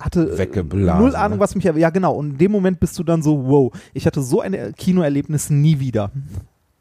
[0.00, 1.40] hatte Weggeblasen, null Ahnung, ne?
[1.40, 4.22] was mich, ja genau, und in dem Moment bist du dann so, wow, ich hatte
[4.22, 6.10] so ein Kinoerlebnis nie wieder,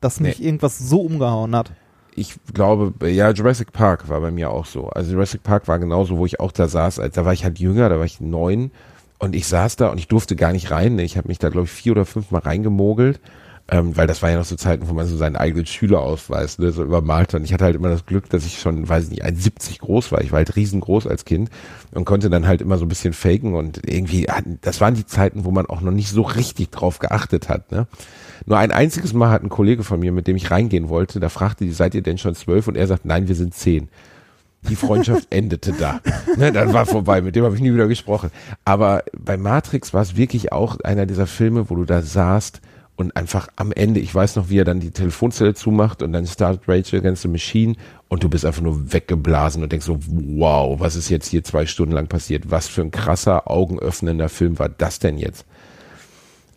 [0.01, 0.45] dass mich Nee.
[0.47, 1.71] irgendwas so umgehauen hat.
[2.15, 4.87] ich glaube, ja, Jurassic Park war bei mir auch so.
[4.89, 6.99] Also Jurassic Park war genauso, wo ich auch da saß.
[6.99, 8.71] Als, da war ich halt jünger, da war ich neun
[9.19, 10.99] und ich saß da und ich durfte gar nicht rein.
[10.99, 13.19] Ich habe mich da, glaube ich, vier oder fünf Mal reingemogelt.
[13.69, 16.73] Ähm, weil das war ja noch so Zeiten, wo man so seinen eigenen Schülerausweis ne,
[16.73, 17.39] so übermalt hat.
[17.39, 20.11] Und ich hatte halt immer das Glück, dass ich schon, weiß ich nicht, 1,70 groß
[20.11, 20.21] war.
[20.21, 21.49] Ich war halt riesengroß als Kind
[21.91, 25.05] und konnte dann halt immer so ein bisschen faken und irgendwie, hatten- das waren die
[25.05, 27.71] Zeiten, wo man auch noch nicht so richtig drauf geachtet hat.
[27.71, 27.87] Ne?
[28.45, 31.29] Nur ein einziges Mal hat ein Kollege von mir, mit dem ich reingehen wollte, da
[31.29, 32.67] fragte die, seid ihr denn schon zwölf?
[32.67, 33.87] Und er sagt, nein, wir sind zehn.
[34.69, 36.01] Die Freundschaft endete da.
[36.37, 38.29] Ne, dann war vorbei, mit dem habe ich nie wieder gesprochen.
[38.65, 42.59] Aber bei Matrix war es wirklich auch einer dieser Filme, wo du da saßt
[42.95, 46.27] und einfach am Ende, ich weiß noch, wie er dann die Telefonzelle zumacht und dann
[46.27, 47.75] startet Rachel Against the Machine
[48.07, 51.65] und du bist einfach nur weggeblasen und denkst so, wow, was ist jetzt hier zwei
[51.65, 52.51] Stunden lang passiert?
[52.51, 55.45] Was für ein krasser, augenöffnender Film war das denn jetzt?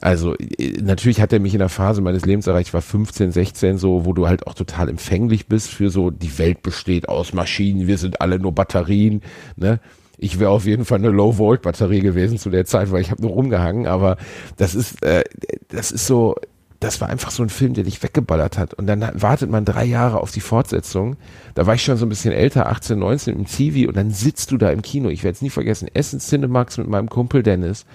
[0.00, 3.32] Also äh, natürlich hat er mich in der Phase meines Lebens erreicht, ich war 15,
[3.32, 7.32] 16 so, wo du halt auch total empfänglich bist für so, die Welt besteht aus
[7.32, 9.22] Maschinen, wir sind alle nur Batterien,
[9.56, 9.80] ne?
[10.18, 13.32] Ich wäre auf jeden Fall eine Low-Volt-Batterie gewesen zu der Zeit, weil ich habe nur
[13.32, 14.16] rumgehangen, aber
[14.56, 15.24] das ist, äh,
[15.68, 16.36] das ist so,
[16.80, 18.74] das war einfach so ein Film, der dich weggeballert hat.
[18.74, 21.16] Und dann wartet man drei Jahre auf die Fortsetzung.
[21.54, 24.50] Da war ich schon so ein bisschen älter, 18, 19 im TV und dann sitzt
[24.50, 25.08] du da im Kino.
[25.08, 25.88] Ich werde es nie vergessen.
[25.92, 27.86] Essen Cinemax mit meinem Kumpel Dennis.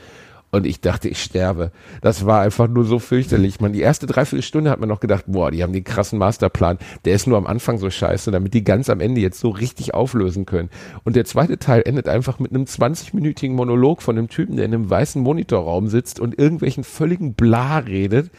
[0.52, 1.72] Und ich dachte, ich sterbe.
[2.02, 3.62] Das war einfach nur so fürchterlich.
[3.62, 6.78] Man, die erste Dreiviertelstunde hat man noch gedacht, boah, die haben den krassen Masterplan.
[7.06, 9.94] Der ist nur am Anfang so scheiße, damit die ganz am Ende jetzt so richtig
[9.94, 10.70] auflösen können.
[11.06, 14.74] Und der zweite Teil endet einfach mit einem 20-minütigen Monolog von einem Typen, der in
[14.74, 18.30] einem weißen Monitorraum sitzt und irgendwelchen völligen Bla redet,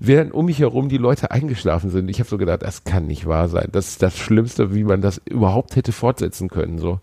[0.00, 2.08] während um mich herum die Leute eingeschlafen sind.
[2.08, 3.68] Ich habe so gedacht, das kann nicht wahr sein.
[3.72, 6.78] Das ist das Schlimmste, wie man das überhaupt hätte fortsetzen können.
[6.78, 7.00] So,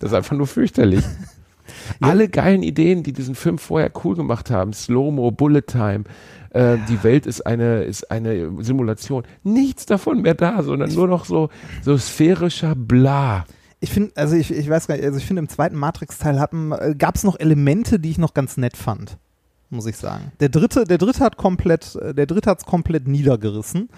[0.00, 1.04] das ist einfach nur fürchterlich.
[2.00, 6.04] Alle geilen Ideen, die diesen Film vorher cool gemacht haben, Slow-Mo, Bullet Time,
[6.50, 9.24] äh, die Welt ist eine, ist eine Simulation.
[9.42, 11.50] Nichts davon mehr da, sondern nur noch so,
[11.82, 13.44] so sphärischer Bla.
[13.80, 16.44] Ich finde, also ich, ich weiß gar nicht, also ich finde im zweiten Matrix-Teil
[16.80, 19.18] äh, gab es noch Elemente, die ich noch ganz nett fand,
[19.70, 20.32] muss ich sagen.
[20.40, 23.88] Der dritte, der dritte hat komplett, äh, der dritte hat's komplett niedergerissen.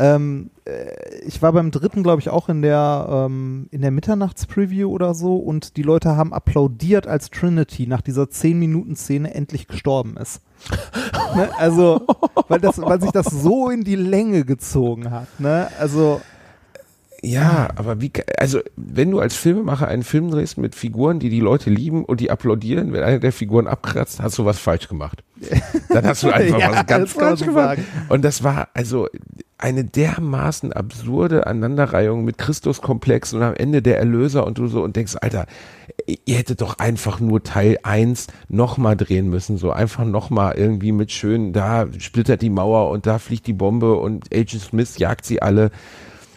[0.00, 4.88] Ähm, äh, ich war beim dritten, glaube ich, auch in der, ähm, in der Mitternachtspreview
[4.90, 10.40] oder so und die Leute haben applaudiert, als Trinity nach dieser 10-Minuten-Szene endlich gestorben ist.
[11.36, 11.50] ne?
[11.58, 12.06] Also,
[12.48, 15.28] weil, das, weil sich das so in die Länge gezogen hat.
[15.38, 15.68] Ne?
[15.78, 16.22] Also,
[17.20, 21.40] Ja, aber wie, also, wenn du als Filmemacher einen Film drehst mit Figuren, die die
[21.40, 25.22] Leute lieben und die applaudieren, wenn eine der Figuren abkratzt, hast du was falsch gemacht.
[25.90, 27.80] Dann hast du einfach Ja, was ganz falsch gemacht.
[28.08, 29.06] Und das war also
[29.62, 34.96] eine dermaßen absurde Aneinanderreihung mit Christuskomplex und am Ende der Erlöser und du so und
[34.96, 35.46] denkst, Alter,
[36.24, 41.12] ihr hättet doch einfach nur Teil 1 nochmal drehen müssen, so einfach nochmal irgendwie mit
[41.12, 45.42] schön, da splittert die Mauer und da fliegt die Bombe und Agent Smith jagt sie
[45.42, 45.70] alle.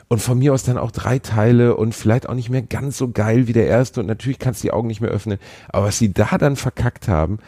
[0.09, 3.09] Und von mir aus dann auch drei Teile und vielleicht auch nicht mehr ganz so
[3.09, 5.39] geil wie der erste und natürlich kannst du die Augen nicht mehr öffnen.
[5.69, 7.39] Aber was sie da dann verkackt haben,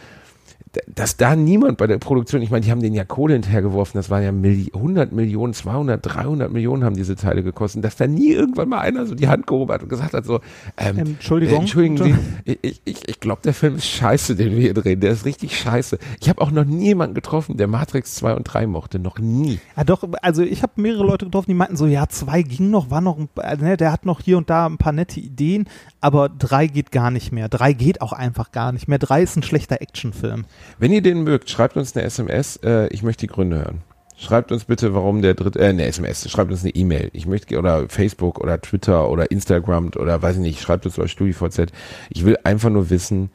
[0.87, 4.09] dass da niemand bei der Produktion, ich meine, die haben den ja Kohle hinterhergeworfen, das
[4.09, 8.31] waren ja Milli 100 Millionen, 200, 300 Millionen haben diese Teile gekostet, dass da nie
[8.31, 10.41] irgendwann mal einer so die Hand gehoben hat und gesagt hat so,
[10.77, 11.57] ähm, Entschuldigung.
[11.57, 12.15] äh, entschuldigen Sie,
[12.61, 15.57] ich, ich, ich glaube, der Film ist scheiße, den wir hier drehen, der ist richtig
[15.57, 15.97] scheiße.
[16.19, 19.59] Ich habe auch noch nie jemanden getroffen, der Matrix 2 und 3 mochte, noch nie.
[19.77, 22.89] Ja, doch, also ich habe mehrere Leute getroffen, die meinten so, ja, zwei ging noch,
[22.89, 25.67] war noch, ein, ne, der hat noch hier und da ein paar nette Ideen,
[26.01, 27.49] aber drei geht gar nicht mehr.
[27.49, 28.99] Drei geht auch einfach gar nicht mehr.
[28.99, 30.45] Drei ist ein schlechter Actionfilm.
[30.77, 33.81] Wenn ihr den mögt, schreibt uns eine SMS, äh, ich möchte die Gründe hören.
[34.17, 37.09] Schreibt uns bitte, warum der dritte, äh, eine SMS, schreibt uns eine E-Mail.
[37.13, 41.07] Ich möchte, oder Facebook oder Twitter oder Instagram oder weiß ich nicht, schreibt uns bei
[41.07, 41.71] StudiVZ.
[42.09, 43.29] Ich will einfach nur wissen,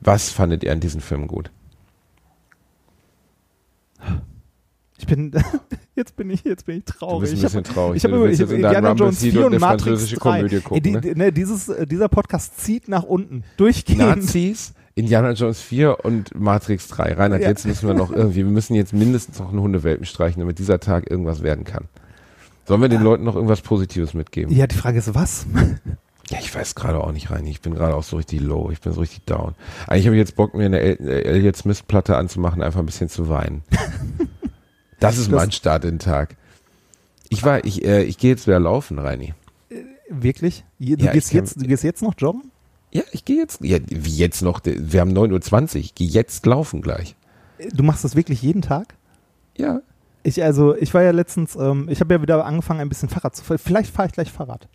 [0.00, 1.50] was fandet ihr an diesem Film gut?
[4.98, 5.32] Ich bin,
[5.94, 7.30] jetzt bin ich, jetzt bin ich traurig.
[7.30, 7.98] Du bist ein bisschen traurig.
[7.98, 9.82] Ich habe willst ich hab in deinen Indiana Jones Seat 4 und und eine Matrix
[9.82, 10.20] französische 3.
[10.20, 11.00] Komödie gucken, ne?
[11.00, 13.44] die, ne, dieses, dieser Podcast zieht nach unten.
[13.56, 14.00] Durchgehend.
[14.00, 17.14] Nazis, Indiana Jones 4 und Matrix 3.
[17.14, 17.48] Reinhard, Ja.
[17.48, 20.80] jetzt müssen wir noch irgendwie, wir müssen jetzt mindestens noch einen Hundewelpen streichen, damit dieser
[20.80, 21.84] Tag irgendwas werden kann.
[22.66, 24.54] Sollen wir den Leuten noch irgendwas Positives mitgeben?
[24.54, 25.46] Ja, die Frage ist, was?
[26.30, 27.46] Ja, ich weiß gerade auch nicht rein.
[27.46, 28.68] Ich bin gerade auch so richtig low.
[28.70, 29.54] Ich bin so richtig down.
[29.86, 33.08] Eigentlich habe ich jetzt Bock, mir eine äh, Elliot Smith Platte anzumachen, einfach ein bisschen
[33.08, 33.62] zu weinen.
[35.00, 36.36] Das ist mein Start in den Tag.
[37.30, 39.32] Ich war, ich, äh, ich gehe jetzt wieder laufen, Reini.
[40.10, 40.64] Wirklich?
[40.78, 42.50] Je- Du, Ja, gehst jetzt, du gehst jetzt noch joggen?
[42.90, 46.46] Ja, ich gehe jetzt, ja, wie jetzt noch, wir haben 9.20 Uhr, ich gehe jetzt
[46.46, 47.16] laufen gleich.
[47.72, 48.94] Du machst das wirklich jeden Tag?
[49.56, 49.80] Ja.
[50.22, 53.36] Ich, also, ich war ja letztens, ähm, ich habe ja wieder angefangen, ein bisschen Fahrrad
[53.36, 53.58] zu fahren.
[53.58, 54.68] Vielleicht fahre ich gleich Fahrrad.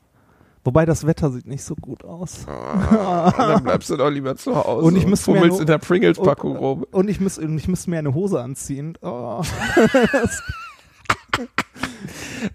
[0.66, 2.47] Wobei das Wetter sieht nicht so gut aus.
[2.47, 4.86] Ah, dann bleibst du doch lieber zu Hause.
[4.86, 6.86] Und ich müsste mir fummelst nur- in der Pringles-Packung rum.
[6.91, 8.97] Und ich, muss, und ich müsste mir eine Hose anziehen.
[9.01, 9.41] Oh.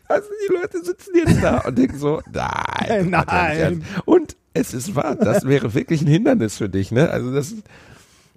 [0.06, 3.84] Also die Leute sitzen jetzt da und denken so, nein, nicht Nein.
[4.04, 7.10] Und es ist wahr, das wäre wirklich ein Hindernis für dich, ne?
[7.10, 7.64] Also das ist,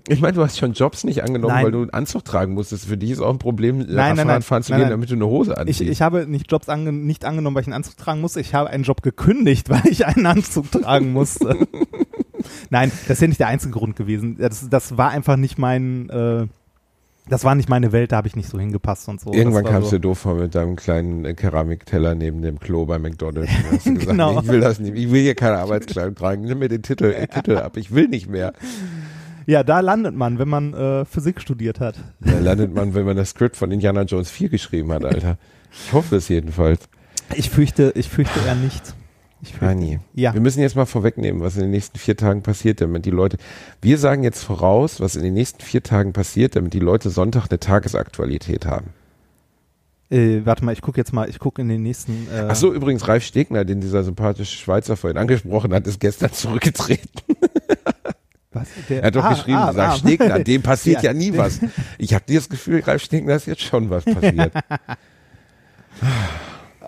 [0.07, 1.65] ich meine, du hast schon Jobs nicht angenommen, Nein.
[1.65, 2.85] weil du einen Anzug tragen musstest.
[2.85, 4.17] Für dich ist auch ein Problem, nein, nein.
[4.17, 4.91] Fahrrad fahren zu Nein, gehen, nein.
[4.93, 5.81] damit du eine Hose Ich, anziehst.
[5.81, 8.39] ich habe nicht Jobs ange nicht angenommen, weil ich einen Anzug tragen musste.
[8.41, 11.55] Ich habe einen Job gekündigt, weil ich einen Anzug tragen musste.
[12.71, 14.37] Nein, das ist ja nicht der einzige Grund gewesen.
[14.39, 16.47] Das, das war einfach nicht mein, äh,
[17.29, 19.31] das war nicht meine Welt, da habe ich nicht so hingepasst und so.
[19.33, 19.97] Irgendwann kamst so.
[19.97, 23.51] du doof vor mit deinem kleinen äh, Keramikteller neben dem Klo bei McDonalds.
[23.51, 24.41] Und hast du gesagt, Genau.
[24.41, 24.95] ich will das nicht.
[24.97, 26.43] Ich will hier keine Arbeitskleidung tragen.
[26.43, 27.77] Nimm mir den Titel, äh, Titel ab.
[27.77, 28.53] Ich will nicht mehr.
[29.45, 31.95] Ja, da landet man, wenn man äh, Physik studiert hat.
[32.19, 35.37] Da landet man, wenn man das Skript von Indiana Jones 4 geschrieben hat, Alter.
[35.71, 36.81] Ich hoffe es jedenfalls.
[37.35, 38.93] Ich fürchte, ich fürchte eher nicht.
[39.43, 40.33] Ich fürchte, Rani, Ja.
[40.33, 43.37] wir müssen jetzt mal vorwegnehmen, was in den nächsten vier Tagen passiert, damit die Leute,
[43.81, 47.47] wir sagen jetzt voraus, was in den nächsten vier Tagen passiert, damit die Leute Sonntag
[47.49, 48.87] eine Tagesaktualität haben.
[50.11, 52.27] Äh, warte mal, ich gucke jetzt mal, ich gucke in den nächsten.
[52.31, 56.31] Äh, Ach so, übrigens, Ralf Stegner, den dieser sympathische Schweizer vorhin angesprochen hat, ist gestern
[56.33, 57.09] zurückgetreten.
[58.51, 58.67] was?
[58.89, 59.97] Der, Er hat doch ah, geschrieben, ah, gesagt, ah.
[59.97, 61.61] Stegner, dem passiert ja, Ja, nie was.
[61.97, 64.51] Ich habe das Gefühl, Ralf Stegner ist jetzt schon was passiert.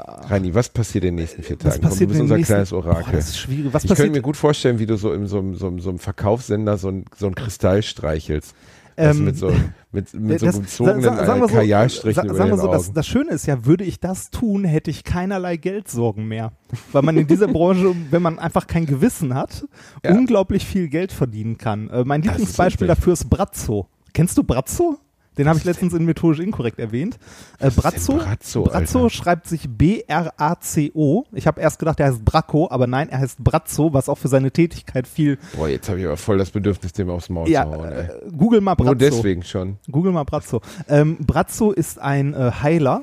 [0.05, 1.81] Rani, was passiert in den nächsten vier Was Tagen?
[1.81, 3.13] Komm, passiert du bist unser nächsten- kleines Boah, Orakel.
[3.13, 3.73] das ist schwierig.
[3.73, 5.89] Was ich könnte mir gut vorstellen, wie du so in so, einem- so, einem- so
[5.89, 8.53] einem Verkaufssender so ein, so ein Kristall streichelst.
[8.95, 9.51] Das Ähm, mit so,
[9.91, 12.67] mit, mit so das- gezogenen sa- sa- sagen wir äh, Kajalstrichen sa- sagen wir so,
[12.71, 16.51] das, das Schöne ist ja, würde ich das tun, hätte ich keinerlei Geldsorgen mehr.
[16.91, 19.65] Weil man in dieser Branche, wenn man einfach kein Gewissen hat,
[20.05, 20.11] Ja.
[20.11, 21.89] unglaublich viel Geld verdienen kann.
[21.89, 23.87] Äh, mein Lieblingsbeispiel dafür ist Brazzo.
[24.13, 24.97] Kennst du Brazzo?
[25.37, 27.17] Den habe ich letztens in methodisch inkorrekt erwähnt.
[27.59, 31.25] Äh, Brazzo, Brazzo, Brazzo schreibt sich B-R-A-C-O.
[31.31, 34.27] Ich habe erst gedacht, er heißt Bracco, aber nein, er heißt Brazzo, was auch für
[34.27, 35.37] seine Tätigkeit viel.
[35.55, 37.91] Boah, jetzt habe ich aber voll das Bedürfnis, dem aufs Maul Ja, zu hauen.
[37.91, 38.01] Ey.
[38.05, 38.91] äh, Google mal Brazzo.
[38.91, 39.77] Nur deswegen schon.
[39.91, 40.61] Google mal Brazzo.
[40.87, 43.01] Ähm, Brazzo ist ein äh, Heiler,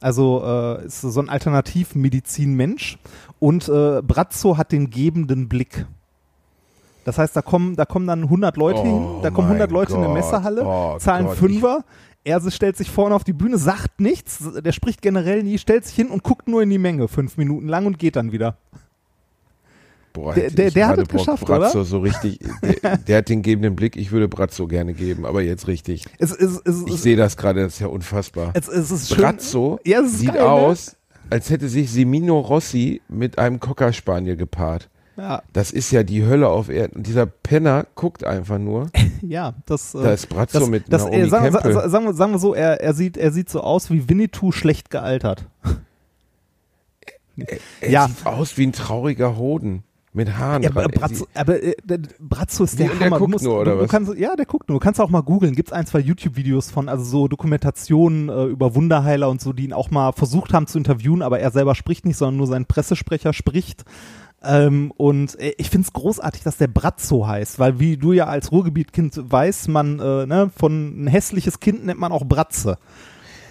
[0.00, 2.98] also äh, ist so ein Alternativmedizinmensch
[3.38, 5.86] und äh, Brazzo hat den gebenden Blick.
[7.08, 9.74] Das heißt, da kommen, da kommen dann 100 Leute Oh hin, da kommen 100 mein
[9.74, 11.84] Leute in eine Gott, Messerhalle, oh zahlen Gott, Fünfer.
[12.22, 15.94] Er stellt sich vorne auf die Bühne, sagt nichts, der spricht generell nie, stellt sich
[15.94, 18.58] hin und guckt nur in die Menge, fünf Minuten lang und geht dann wieder.
[20.12, 22.40] Boah, Der- der- der hat es geschafft, Brazzo so richtig,
[22.82, 26.04] der, der hat den gebenden Blick, ich würde Brazzo gerne geben, aber jetzt richtig.
[26.18, 28.50] Es, es, es, Ich sehe das gerade, das ist ja unfassbar.
[28.52, 29.16] es, ist.
[29.16, 30.46] Brazzo Ja, sieht geil, ne?
[30.46, 30.96] aus,
[31.30, 34.90] als hätte sich Semino Rossi mit einem Cocker Spaniel gepaart.
[35.18, 36.96] Ja, Das ist ja die Hölle auf Erden.
[36.98, 38.88] Und dieser Penner guckt einfach nur.
[39.20, 39.94] ja, das.
[39.94, 42.38] äh, Da ist Brazzo das, mit das, Naomi äh, sagen, sa- sagen, wir, sagen wir
[42.38, 45.46] so, er, er, sieht, er sieht so aus wie Winnetou schlecht gealtert.
[47.80, 48.08] Er ja.
[48.08, 51.74] sieht aus wie ein trauriger Hoden mit Haaren Ja, aber Brazzo, aber äh,
[52.18, 53.18] Brazzo ist der der Hammer.
[53.18, 53.90] guckt du musst, nur, oder du, du was?
[53.90, 54.78] kannst, ja, der guckt nur.
[54.80, 55.54] Du kannst auch mal googeln.
[55.54, 59.64] Gibt es ein, zwei YouTube-Videos von, also so Dokumentationen äh, über Wunderheiler und so, die
[59.64, 62.66] ihn auch mal versucht haben zu interviewen, aber er selber spricht nicht, sondern nur sein
[62.66, 63.84] Pressesprecher spricht.
[64.42, 68.52] Ähm, und äh, ich find's großartig, dass der Brazzo heißt, weil wie du ja als
[68.52, 72.78] Ruhrgebietkind weißt, man, äh, ne, von ein hässliches Kind nennt man auch Bratze.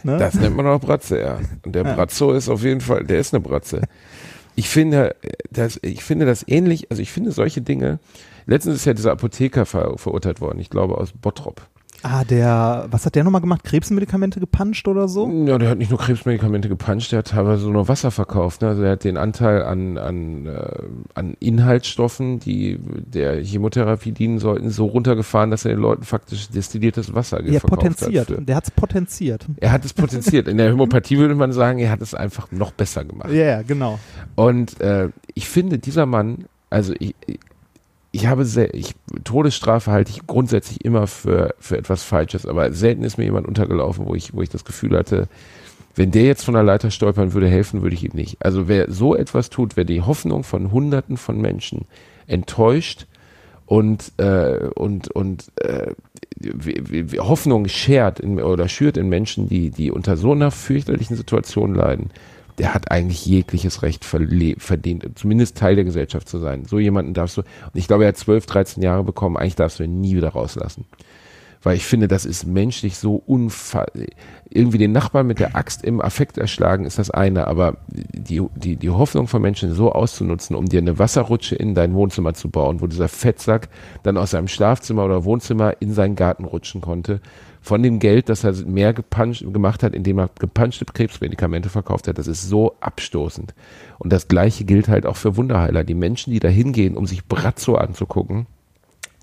[0.04, 0.18] Ne?
[0.18, 1.40] Das nennt man auch Bratze, ja.
[1.66, 1.94] Und der Ja.
[1.96, 3.82] Brazzo ist auf jeden Fall, der ist eine Bratze.
[4.56, 5.16] Ich finde,
[5.52, 8.00] das, ich finde das ähnlich, also ich finde solche Dinge,
[8.46, 11.62] letztens ist ja dieser Apotheker ver, verurteilt worden, ich glaube aus Bottrop.
[12.10, 13.66] Ah, der, was hat der nochmal gemacht?
[13.66, 15.30] Krebsmedikamente gepanscht oder so?
[15.46, 18.62] Ja, der hat nicht nur Krebsmedikamente gepanscht, der hat teilweise nur Wasser verkauft.
[18.62, 18.70] Ne?
[18.70, 20.84] Also er hat den Anteil an, an, äh,
[21.16, 27.14] an Inhaltsstoffen, die der Chemotherapie dienen sollten, so runtergefahren, dass er den Leuten faktisch destilliertes
[27.14, 28.30] Wasser Ja, verkauft potenziert.
[28.30, 28.36] hat.
[28.38, 28.42] Für.
[28.42, 29.46] Der hat's potenziert.
[29.58, 30.48] Er hat es potenziert.
[30.48, 33.32] In der Homöopathie würde man sagen, er hat es einfach noch besser gemacht.
[33.32, 34.00] Ja, ja, genau.
[34.36, 37.16] Und äh, ich finde, dieser Mann, also ich,
[38.12, 43.04] ich habe sehr, ich, Todesstrafe halte ich grundsätzlich immer für, für etwas Falsches, aber selten
[43.04, 45.28] ist mir jemand untergelaufen, wo ich, wo ich das Gefühl hatte,
[45.96, 48.38] wenn der jetzt von der Leiter stolpern würde, helfen würde ich ihm nicht.
[48.40, 51.86] Also wer so etwas tut, wer die Hoffnung von Hunderten von Menschen
[52.28, 53.08] enttäuscht
[53.66, 55.92] und äh, und und äh,
[57.18, 62.12] Hoffnung schert in, oder schürt in Menschen, die die unter so einer fürchterlichen Situation leiden,
[62.58, 66.66] der hat eigentlich jegliches Recht verdient, zumindest Teil der Gesellschaft zu sein.
[66.66, 69.80] So jemanden darfst du, und ich glaube, er hat 12, 13 Jahre bekommen, eigentlich darfst
[69.80, 70.86] du ihn nie wieder rauslassen.
[71.64, 73.92] Weil ich finde, das ist menschlich so unfall.
[74.50, 78.76] Irgendwie den Nachbarn mit der Axt im Affekt erschlagen ist das eine, aber die, die,
[78.76, 82.80] die Hoffnung von Menschen so auszunutzen, um dir eine Wasserrutsche in dein Wohnzimmer zu bauen,
[82.82, 83.70] wo dieser Fettsack
[84.04, 87.22] dann aus seinem Schlafzimmer oder Wohnzimmer in seinen Garten rutschen konnte,
[87.68, 92.18] von dem Geld, das er mehr gepanscht, gemacht hat, indem er gepanschte Krebsmedikamente verkauft hat,
[92.18, 93.54] das ist so abstoßend.
[94.00, 95.84] Und das Gleiche gilt halt auch für Wunderheiler.
[95.84, 98.48] Die Menschen, die da hingehen, um sich Brazzo anzugucken,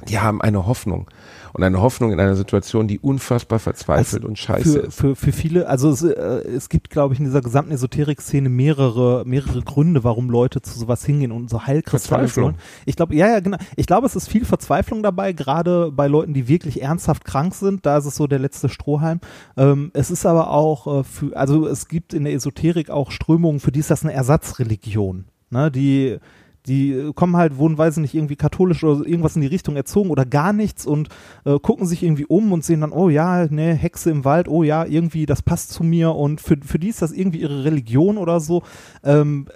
[0.09, 1.11] die haben eine Hoffnung.
[1.55, 4.95] Und eine Hoffnung in einer Situation, die unfassbar verzweifelt Also und scheiße für, ist.
[4.97, 9.23] für, für viele, also es, äh, es gibt, glaube ich, in dieser gesamten Esoterik-Szene mehrere,
[9.25, 12.45] mehrere Gründe, warum Leute zu sowas hingehen und so Heilkristalle Verzweiflung.
[12.55, 12.59] sollen.
[12.87, 13.59] Ich glaube, ja, ja, genau.
[13.77, 17.87] Ich glaube, es ist viel Verzweiflung dabei, gerade bei Leuten, die wirklich ernsthaft krank sind.
[17.87, 19.21] Da ist es so der letzte Strohhalm.
[19.57, 23.61] Ähm, es ist aber auch äh, für, also es gibt in der Esoterik auch Strömungen,
[23.61, 25.27] für die ist das eine Ersatzreligion.
[25.51, 26.19] Ne, die
[26.67, 30.53] die kommen halt, wurden, nicht, irgendwie katholisch oder irgendwas in die Richtung erzogen oder gar
[30.53, 31.09] nichts und
[31.45, 34.63] äh, gucken sich irgendwie um und sehen dann, oh ja, ne, Hexe im Wald, oh
[34.63, 38.17] ja, irgendwie, das passt zu mir und für, für die ist das irgendwie ihre Religion
[38.17, 38.63] oder so.
[39.03, 39.47] Ähm,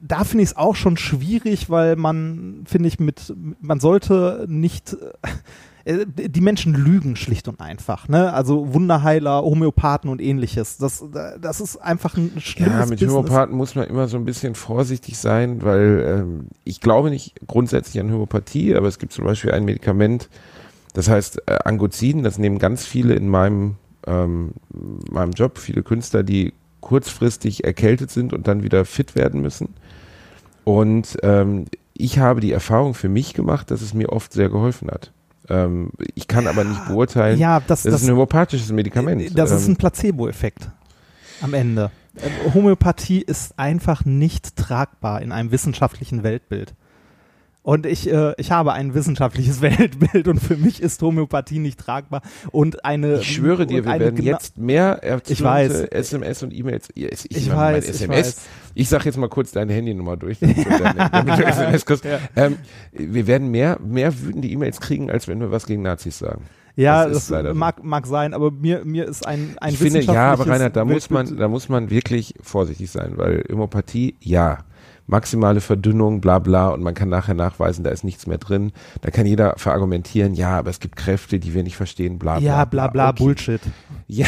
[0.00, 4.94] da finde ich es auch schon schwierig, weil man, finde ich, mit, man sollte nicht,
[4.94, 5.28] äh,
[5.84, 8.32] die Menschen lügen schlicht und einfach, ne?
[8.32, 10.76] Also Wunderheiler, Homöopathen und ähnliches.
[10.76, 11.04] Das,
[11.40, 13.10] das ist einfach ein schlimmes Ja, mit Business.
[13.10, 18.00] Homöopathen muss man immer so ein bisschen vorsichtig sein, weil ähm, ich glaube nicht grundsätzlich
[18.00, 20.28] an Homöopathie, aber es gibt zum Beispiel ein Medikament,
[20.94, 23.76] das heißt äh, Angozin, das nehmen ganz viele in meinem,
[24.06, 24.52] ähm,
[25.10, 29.70] meinem Job, viele Künstler, die kurzfristig erkältet sind und dann wieder fit werden müssen.
[30.64, 34.90] Und ähm, ich habe die Erfahrung für mich gemacht, dass es mir oft sehr geholfen
[34.90, 35.12] hat.
[35.48, 39.36] Ähm, ich kann aber nicht beurteilen, Ja, das, das, das, ist ein homöopathisches Medikament.
[39.36, 40.70] Das ist ein Placebo-Effekt
[41.40, 41.90] am Ende.
[42.16, 46.74] Ähm, Homöopathie ist einfach nicht tragbar in einem wissenschaftlichen Weltbild.
[47.62, 52.22] Und ich, äh, ich habe ein wissenschaftliches Weltbild und für mich ist Homöopathie nicht tragbar.
[52.50, 53.18] Und eine.
[53.20, 55.82] Ich schwöre dir, wir werden jetzt mehr Ich weiß.
[55.82, 56.88] SMS und E-Mails.
[56.94, 58.18] Ich, ich, Ich weiß, ich SMS.
[58.18, 58.36] weiß.
[58.74, 62.04] Ich sag jetzt mal kurz deine Handynummer durch, deine, damit du SMS kriegst.
[62.04, 62.18] Ja.
[62.34, 62.56] Ähm,
[62.92, 66.44] wir werden mehr, mehr wütende E-Mails kriegen, als wenn wir was gegen Nazis sagen.
[66.74, 67.54] Ja, das das, ist leider so.
[67.54, 70.86] mag, mag sein, aber mir, mir ist ein, ein ich finde, ja, aber Reinhard, da
[70.86, 74.60] muss man, da muss man wirklich vorsichtig sein, weil Homöopathie, ja,
[75.12, 78.72] maximale Verdünnung, bla bla, und man kann nachher nachweisen, da ist nichts mehr drin.
[79.02, 82.46] Da kann jeder verargumentieren, ja, aber es gibt Kräfte, die wir nicht verstehen, bla bla.
[82.48, 83.22] Ja, bla bla, Okay.
[83.22, 83.60] Bullshit.
[84.08, 84.26] Ja,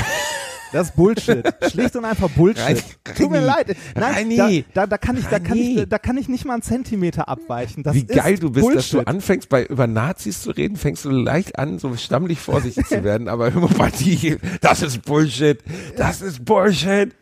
[0.73, 1.45] Das ist Bullshit.
[1.71, 2.65] Schlicht und einfach Bullshit.
[2.65, 2.81] Reini,
[3.17, 3.77] Tut mir leid.
[3.95, 4.65] Nein, Reini.
[4.75, 7.29] da, da, da, kann ich, da, kann ich, da kann ich nicht mal einen Zentimeter
[7.29, 7.85] abweichen.
[7.85, 8.95] Das Wie geil ist du bist, dass Bullshit.
[8.95, 13.05] du anfängst, bei über Nazis zu reden, fängst du leicht an, so stammlich vorsichtig zu
[13.05, 15.63] werden, aber Homöopathie, das ist Bullshit,
[15.97, 17.15] das ist Bullshit.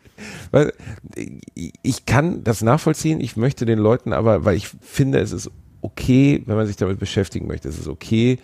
[0.51, 0.73] Weil,
[1.81, 5.51] ich kann das nachvollziehen, ich möchte den Leuten aber, weil ich finde, es ist
[5.81, 8.39] okay, wenn man sich damit beschäftigen möchte, es ist okay,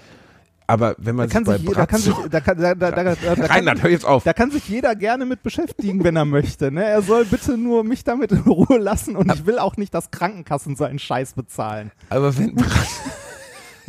[0.70, 2.92] aber wenn Da man kann sich sich, da kann sich, Bratzo, da kann, da, da,
[2.92, 4.24] da, da, da, kann, Reinhard, hör jetzt auf.
[4.24, 6.72] da kann sich jeder gerne mit beschäftigen, wenn er möchte.
[6.72, 6.86] Ne?
[6.86, 10.12] Er soll bitte nur mich damit in Ruhe lassen und ich will auch nicht, dass
[10.12, 11.92] Krankenkassen seinen Scheiß bezahlen.
[12.10, 12.56] Aber wenn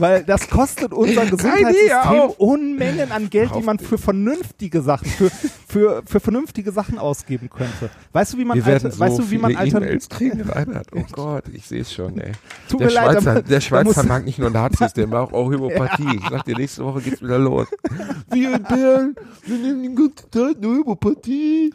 [0.01, 2.31] Weil das kostet unser Gesundheitssystem!
[2.39, 7.91] Unmengen an Geld, die man für vernünftige Sachen, für, für, für vernünftige Sachen ausgeben könnte.
[8.13, 10.89] Weißt du, wie man, wir alter, so weißt du, wie man E-Mails kriegen, Reinhard.
[10.95, 12.33] Oh Gott, ich sehe es schon, ey.
[12.69, 15.45] Tut Der mir leid, Schweizer, aber der Schweizer mag nicht nur Nazis, der mag auch
[15.45, 16.09] Homöopathie.
[16.21, 17.67] Ich sag dir, nächste Woche geht's wieder los.
[18.31, 21.73] Wir in Bern, wir nehmen den ganzen Tag nur Homöopathie.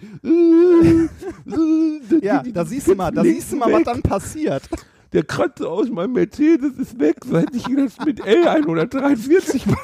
[2.21, 4.63] Ja, da siehst du mal, da siehst du mal, was dann passiert.
[5.15, 9.79] Der Kratzer aus meinem Mercedes ist weg, seit ich das mit L143 mache.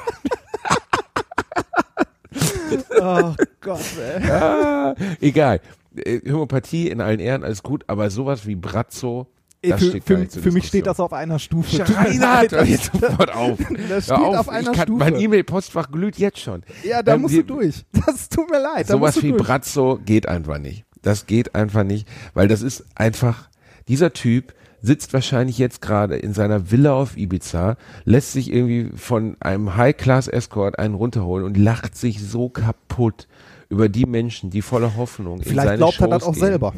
[3.00, 4.30] Oh Gott, ey.
[4.30, 5.60] Ah, egal.
[5.96, 9.26] Äh, Homöopathie in allen Ehren, alles gut, aber sowas wie Brazzo,
[9.62, 11.82] Das für steht für, für mich steht das auf einer Stufe.
[11.96, 13.58] Reinhard, hör jetzt sofort auf.
[13.88, 14.98] Das steht auf, auf einer kann, Stufe.
[14.98, 16.62] Mein E-Mail-Postfach glüht jetzt schon.
[16.84, 17.84] Ja, da Ähm, musst wir- du durch.
[18.06, 18.86] Das tut mir leid.
[18.86, 19.42] Sowas wie durch.
[19.42, 20.84] Brazzo geht einfach nicht.
[21.00, 23.48] Das geht einfach nicht, weil das ist einfach,
[23.88, 24.52] dieser Typ
[24.82, 30.78] sitzt wahrscheinlich jetzt gerade in seiner Villa auf Ibiza, lässt sich irgendwie von einem High-Class-Escort
[30.78, 33.28] einen runterholen und lacht sich so kaputt
[33.68, 36.40] über die Menschen, die voller Hoffnung in Vielleicht seine glaubt er Shows das auch gehen.
[36.40, 36.74] selber.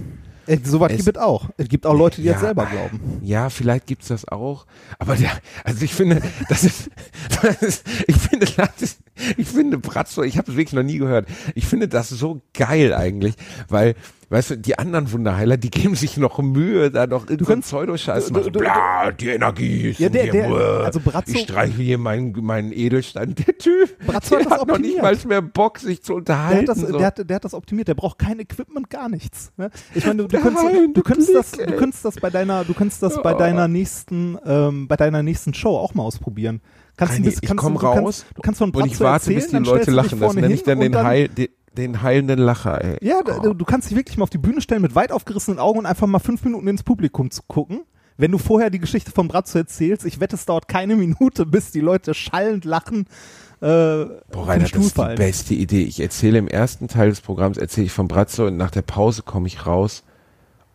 [0.46, 1.48] Äh, Soweit Es- gibt es auch.
[1.57, 2.34] Es gibt auch Leute, die Ja.
[2.34, 3.00] das selber glauben.
[3.22, 4.66] Ja, vielleicht gibt's das auch.
[4.98, 5.30] Aber der,
[5.64, 6.90] also ich finde, das ist,
[7.42, 9.00] das ist ich finde, das ist,
[9.37, 11.27] ich finde Brazzo, ich habe es wirklich noch nie gehört.
[11.55, 13.35] Ich finde das so geil eigentlich,
[13.69, 13.95] weil,
[14.31, 18.27] weißt du, die anderen Wunderheiler, die geben sich noch Mühe, da noch irgendeinen kannst- Pseudoscheiß
[18.29, 18.53] du- machen.
[18.53, 20.51] du- Bla, die Energie ist Ja, der- der-
[20.85, 23.35] also Brazzo- ich streiche hier meinen, meinen Edelstein.
[23.37, 26.17] Der Typ, Brazzo der hat das hat noch nicht mal mehr Bock, sich zu Der
[26.19, 26.69] unterhalten.
[26.69, 26.99] hat, das, so.
[26.99, 29.53] der, hat, der hat das optimiert, der braucht kein Equipment, gar nichts.
[29.57, 29.71] Ne?
[29.95, 31.79] Ich meine, du, du, Der könntest, du, könntest das, Blick, du ey.
[31.79, 33.39] könntest das bei deiner, du könntest das bei Oh.
[33.39, 36.61] deiner nächsten, ähm, bei deiner nächsten Show auch mal ausprobieren.
[36.97, 39.01] Kannst Reini, ein bisschen- ich komm du, du kannst- raus Du kannst von und ich
[39.01, 40.20] warte, bis erzählen, die dann Leute lachen.
[40.20, 42.99] Das nenne ich dann den, Heil, den, den heilenden Lacher, ey.
[43.01, 45.80] Ja, du, du kannst dich wirklich mal auf die Bühne stellen mit weit aufgerissenen Augen
[45.80, 47.80] und einfach mal fünf Minuten ins Publikum zu gucken.
[48.16, 51.72] Wenn du vorher die Geschichte von Brazzo erzählst, ich wette, es dauert keine Minute, bis
[51.72, 53.07] die Leute schallend lachen.
[53.61, 55.82] Äh, Boah, Rainer, das ist die beste Idee.
[55.82, 59.22] Ich erzähle im ersten Teil des Programms, erzähle ich von Brazzo und nach der Pause
[59.22, 60.05] komme ich raus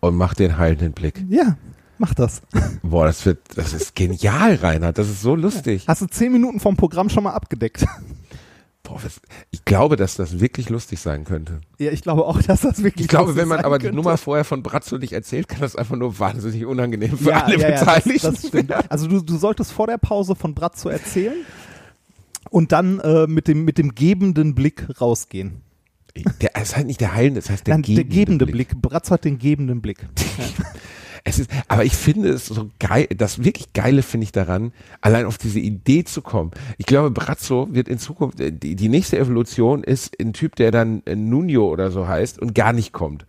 [0.01, 1.23] und mache den heilenden Blick.
[1.29, 1.55] Ja,
[1.99, 2.41] mach das.
[2.81, 4.91] Boah, das wird, das ist genial, Rainer.
[4.93, 5.85] Das ist so lustig.
[5.87, 7.85] Hast du zehn Minuten vom Programm schon mal abgedeckt?
[8.83, 9.21] Boah, was,
[9.51, 11.61] ich glaube, dass das wirklich lustig sein könnte.
[11.77, 13.97] Ja, ich glaube auch, dass das wirklich Ich glaube, lustig wenn man aber die könnte.
[13.97, 17.59] Nummer vorher von Brazzo nicht erzählt, kann das einfach nur wahnsinnig unangenehm für ja, alle
[17.59, 18.91] ja, ja, Beteiligten das, das stimmt.
[18.91, 21.35] Also du, du solltest vor der Pause von Brazzo erzählen
[22.49, 25.61] und dann äh, mit, dem, mit dem gebenden Blick rausgehen.
[26.41, 28.69] Der, es ist halt nicht der heilende, das heißt der Dann gebende, der gebende Blick.
[28.69, 28.81] Blick.
[28.81, 29.99] Brazzo hat den gebenden Blick.
[31.23, 35.25] Es ist, aber ich finde es so geil, das wirklich Geile finde ich daran, allein
[35.25, 36.51] auf diese Idee zu kommen.
[36.77, 40.71] Ich glaube, Brazzo wird in Zukunft, äh, die, die nächste Evolution ist ein Typ, der
[40.71, 43.25] dann äh, Nuno oder so heißt und gar nicht kommt.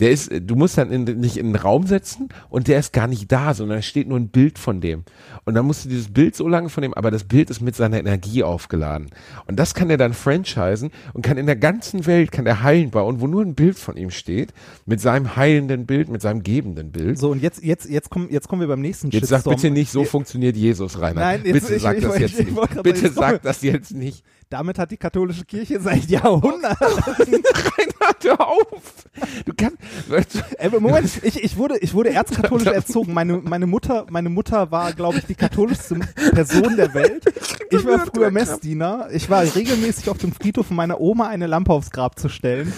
[0.00, 3.06] Der ist, du musst dann in, nicht in den Raum setzen und der ist gar
[3.06, 5.04] nicht da, sondern es steht nur ein Bild von dem.
[5.44, 7.76] Und dann musst du dieses Bild so lange von dem, aber das Bild ist mit
[7.76, 9.10] seiner Energie aufgeladen.
[9.46, 12.90] Und das kann er dann franchisen und kann in der ganzen Welt, kann er Hallen
[12.90, 14.52] bauen, wo nur ein Bild von ihm steht,
[14.86, 17.18] mit seinem heilenden Bild, mit seinem gebenden Bild.
[17.18, 19.90] So, und jetzt, jetzt, jetzt, kommen, jetzt kommen wir beim nächsten Jetzt sag bitte nicht,
[19.92, 21.20] so funktioniert Jesus, Rainer.
[21.20, 22.82] Nein, jetzt- bitte ich- sag ich- das ich- jetzt ich nicht.
[22.82, 24.24] Bitte sag das jetzt nicht.
[24.48, 26.86] Damit hat die katholische Kirche seit Jahrhunderten.
[28.22, 29.06] Hör auf.
[29.44, 30.14] Du kannst, du,
[30.58, 33.12] Äh, Moment, ich, ich, wurde, ich wurde erzkatholisch erzogen.
[33.14, 35.94] Meine, meine, Mutter, meine Mutter war, glaube ich, die katholischste
[36.32, 37.24] Person der Welt.
[37.70, 39.08] Ich war früher Messdiener.
[39.12, 42.72] Ich war regelmäßig auf dem Friedhof, um meiner Oma eine Lampe aufs Grab zu stellen.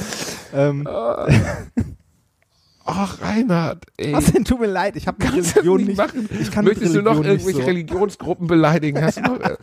[0.54, 0.86] Ähm,
[2.84, 4.12] ach Reinhard, ey.
[4.12, 4.44] was denn?
[4.44, 5.96] Tut mir leid, ich habe du Religion nicht nicht.
[5.98, 6.28] machen.
[6.40, 7.66] Ich kann Möchtest du noch Religion irgendwelche so.
[7.66, 9.02] Religionsgruppen beleidigen?
[9.02, 9.56] Hast du noch, äh,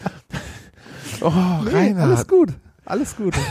[1.22, 1.32] oh,
[1.66, 2.10] Nee, Reinhard.
[2.10, 2.50] alles gut,
[2.86, 3.36] alles gut.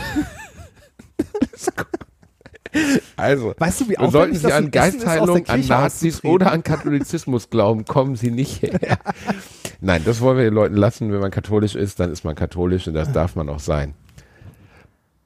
[3.15, 8.15] Also, Weißt du, wie sollten Sie an Geistheilung, an Nazis oder an Katholizismus glauben, kommen
[8.15, 8.99] Sie nicht her.
[9.81, 11.11] Nein, das wollen wir den Leuten lassen.
[11.11, 13.93] Wenn man katholisch ist, dann ist man katholisch und das darf man auch sein.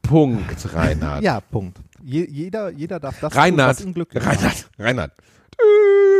[0.01, 1.23] Punkt, Reinhard.
[1.23, 1.79] Ja, Punkt.
[2.03, 4.37] Je, jeder, jeder darf das Reinhard, tun, was ihn glücklich macht.
[4.39, 5.11] Reinhard, Reinhard.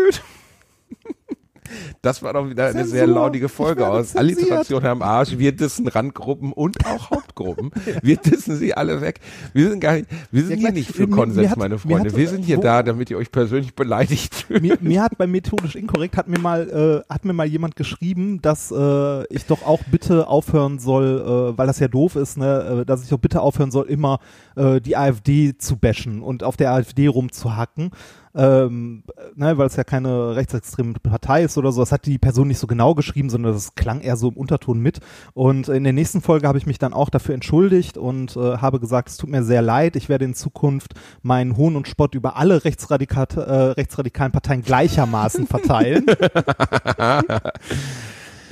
[2.02, 2.92] Das war doch wieder eine Zensur.
[2.92, 4.16] sehr laudige Folge aus.
[4.16, 5.38] Alliteration am Arsch.
[5.38, 7.72] Wir dissen Randgruppen und auch Hauptgruppen.
[8.02, 9.20] Wir dissen sie alle weg.
[9.54, 12.10] Wir sind gar nicht, wir sind Ja, hier nicht für Konsens, hat- meine Freunde.
[12.10, 14.62] hat- wir sind hier wo- da, damit ihr euch persönlich beleidigt fühlt.
[14.62, 18.42] mir, mir hat bei methodisch inkorrekt hat mir mal äh, hat mir mal jemand geschrieben,
[18.42, 22.82] dass äh, ich doch auch bitte aufhören soll, äh, weil das ja doof ist, ne,
[22.82, 24.20] äh, dass ich doch bitte aufhören soll, immer
[24.56, 27.92] äh, die AfD zu bashen und auf der AfD rumzuhacken.
[28.36, 29.04] Ähm,
[29.36, 31.82] ne, weil es ja keine rechtsextreme Partei ist oder so.
[31.82, 34.80] Das hat die Person nicht so genau geschrieben, sondern das klang eher so im Unterton
[34.80, 35.00] mit.
[35.34, 38.80] Und in der nächsten Folge habe ich mich dann auch dafür entschuldigt und äh, habe
[38.80, 42.36] gesagt, es tut mir sehr leid, ich werde in Zukunft meinen Hohn und Spott über
[42.36, 43.40] alle rechtsradikal, äh,
[43.74, 46.06] rechtsradikalen Parteien gleichermaßen verteilen.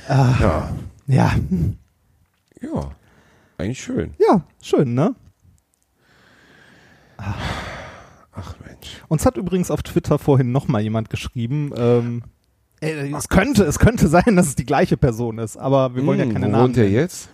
[0.08, 0.68] Ja.
[1.06, 1.32] ja,
[2.60, 2.90] ja.
[3.56, 4.14] Eigentlich schön.
[4.18, 5.14] ja, schön, ne?
[7.16, 9.01] Ach Mensch.
[9.12, 12.22] Uns hat übrigens auf Twitter vorhin noch mal jemand geschrieben, ähm,
[12.80, 16.18] äh, es könnte, es könnte sein, dass es die gleiche Person ist, aber wir wollen
[16.18, 16.64] ja Hm, keine wo Namen.
[16.64, 17.28] wohnt der jetzt?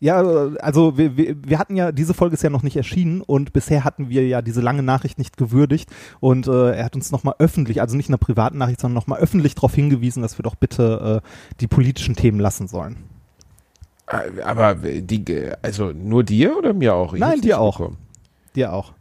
[0.00, 3.20] Ja, äh, also wir, wir, wir hatten ja, diese Folge ist ja noch nicht erschienen
[3.20, 7.10] und bisher hatten wir ja diese lange Nachricht nicht gewürdigt und äh, er hat uns
[7.10, 10.44] nochmal öffentlich, also nicht in einer privaten Nachricht, sondern nochmal öffentlich darauf hingewiesen, dass wir
[10.44, 12.94] doch bitte äh, die politischen Themen lassen sollen.
[14.06, 17.14] Äh, Aber die, also nur dir oder mir auch?
[17.14, 17.78] Ich Nein, dir auch.
[17.78, 17.96] bekommen.
[18.54, 18.92] Dir auch.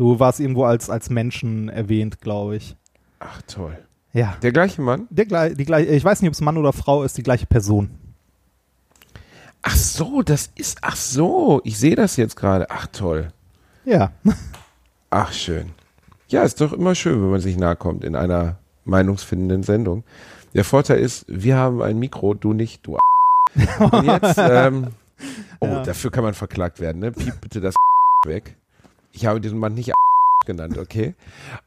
[0.00, 2.74] Du warst irgendwo als, als Menschen erwähnt, glaube ich.
[3.18, 3.76] Ach toll.
[4.14, 4.34] Ja.
[4.40, 5.06] Der gleiche Mann?
[5.10, 7.44] Der, gleich- die gleiche, ich weiß nicht, ob es Mann oder Frau ist, die gleiche
[7.44, 7.90] Person.
[9.60, 12.70] Ach so, das ist, ach so, ich sehe das jetzt gerade.
[12.70, 13.28] Ach toll.
[13.84, 14.12] Ja.
[15.10, 15.72] Ach schön.
[16.28, 20.02] Ja, ist doch immer schön, wenn man sich nahe kommt in einer meinungsfindenden Sendung.
[20.54, 22.96] Der Vorteil ist, wir haben ein Mikro, du nicht, du.
[23.80, 24.86] Und jetzt, ähm,
[25.60, 25.82] oh, Ja.
[25.82, 27.12] dafür kann man verklagt werden, ne?
[27.12, 27.74] Piep bitte das
[28.24, 28.56] weg.
[29.12, 29.92] Ich habe diesen Mann nicht
[30.46, 31.14] genannt, okay?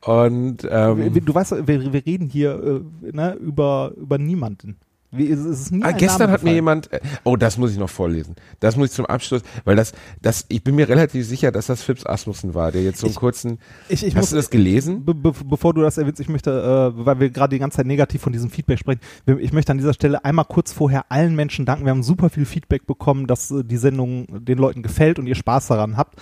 [0.02, 4.78] Und ähm, Du weißt, wir, wir reden hier äh, ne, über, über niemanden.
[5.16, 7.90] Wie, es ist nie Ah, gestern hat mir jemand, äh, oh, das muss ich noch
[7.92, 8.36] vorlesen.
[8.62, 11.84] Das muss ich zum Abschluss, weil das, das, ich bin mir relativ sicher, dass das
[11.84, 14.50] Phipps Asmussen war, der jetzt so einen Ich- kurzen, Ich, ich hast muss, du das
[14.50, 15.06] gelesen?
[15.06, 17.86] Be be bevor du das erwähnst, ich möchte, äh, weil wir gerade die ganze Zeit
[17.86, 19.02] negativ von diesem Feedback sprechen,
[19.38, 21.86] ich möchte an dieser Stelle einmal kurz vorher allen Menschen danken.
[21.86, 25.36] Wir haben super viel Feedback bekommen, dass äh, die Sendung den Leuten gefällt und ihr
[25.36, 26.16] Spaß daran habt.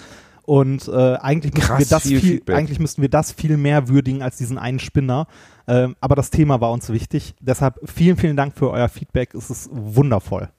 [0.43, 4.37] Und äh, eigentlich, müssten wir das viel eigentlich müssten wir das viel mehr würdigen als
[4.37, 5.27] diesen einen Spinner.
[5.67, 7.35] Ähm, aber das Thema war uns wichtig.
[7.39, 9.33] Deshalb vielen, vielen Dank für euer Feedback.
[9.33, 10.49] Es ist wundervoll.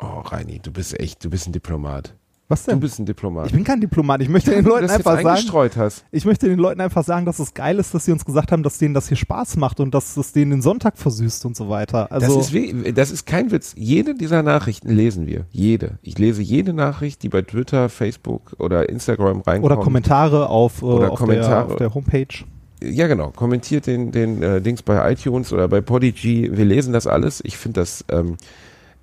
[0.00, 2.14] Oh, Reini, du bist echt, du bist ein Diplomat.
[2.50, 2.80] Was Du denn?
[2.80, 3.46] bist ein Diplomat.
[3.46, 4.22] Ich bin kein Diplomat.
[4.22, 6.04] Ich möchte den du Leuten jetzt einfach sagen, hast.
[6.10, 8.62] ich möchte den Leuten einfach sagen, dass es geil ist, dass sie uns gesagt haben,
[8.62, 11.68] dass denen das hier Spaß macht und dass es denen den Sonntag versüßt und so
[11.68, 12.10] weiter.
[12.10, 13.74] Also das, ist, das ist kein Witz.
[13.76, 15.44] Jede dieser Nachrichten lesen wir.
[15.50, 15.98] Jede.
[16.00, 19.70] Ich lese jede Nachricht, die bei Twitter, Facebook oder Instagram reinkommt.
[19.72, 21.66] oder Kommentare auf, äh, Oder auf, Kommentare.
[21.66, 22.44] Der, auf der Homepage.
[22.82, 23.30] Ja, genau.
[23.30, 26.50] Kommentiert den, den äh, Dings bei iTunes oder bei Podigy.
[26.56, 27.42] Wir lesen das alles.
[27.44, 28.36] Ich finde das ähm,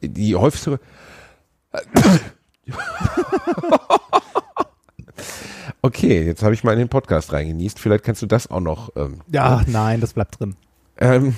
[0.02, 0.80] die häufigste.
[5.82, 7.80] okay, jetzt habe ich mal in den Podcast reingenießt.
[7.80, 8.90] Vielleicht kannst du das auch noch.
[8.96, 10.56] Ähm, Ja, nein, das bleibt drin.
[10.98, 11.36] ähm,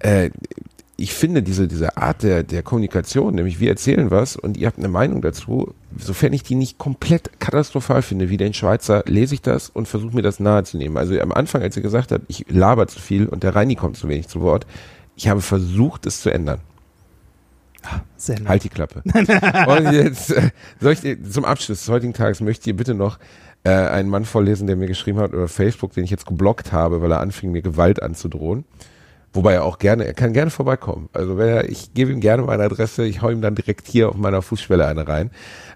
[0.00, 0.30] äh,
[0.98, 4.78] ich finde diese, diese Art der, der Kommunikation, nämlich wir erzählen was und ihr habt
[4.78, 9.42] eine Meinung dazu, sofern ich die nicht komplett katastrophal finde, wie den Schweizer, lese ich
[9.42, 10.96] das und versuche mir das nahezunehmen.
[10.96, 13.98] Also am Anfang, als ihr gesagt habt, ich laber zu viel und der Reini kommt
[13.98, 14.66] zu wenig zu Wort,
[15.16, 16.60] ich habe versucht, es zu ändern.
[18.16, 18.48] Sehr nett.
[18.48, 19.02] Halt die Klappe.
[19.04, 23.18] und jetzt äh, soll ich zum Abschluss des heutigen Tages möchte ich bitte noch
[23.64, 27.02] äh, einen Mann vorlesen, der mir geschrieben hat über Facebook, den ich jetzt geblockt habe,
[27.02, 28.64] weil er anfing, mir Gewalt anzudrohen.
[29.32, 31.10] Wobei er auch gerne, er kann gerne vorbeikommen.
[31.12, 34.08] Also wenn er, ich gebe ihm gerne meine Adresse, ich hau ihm dann direkt hier
[34.08, 35.30] auf meiner Fußschwelle eine rein.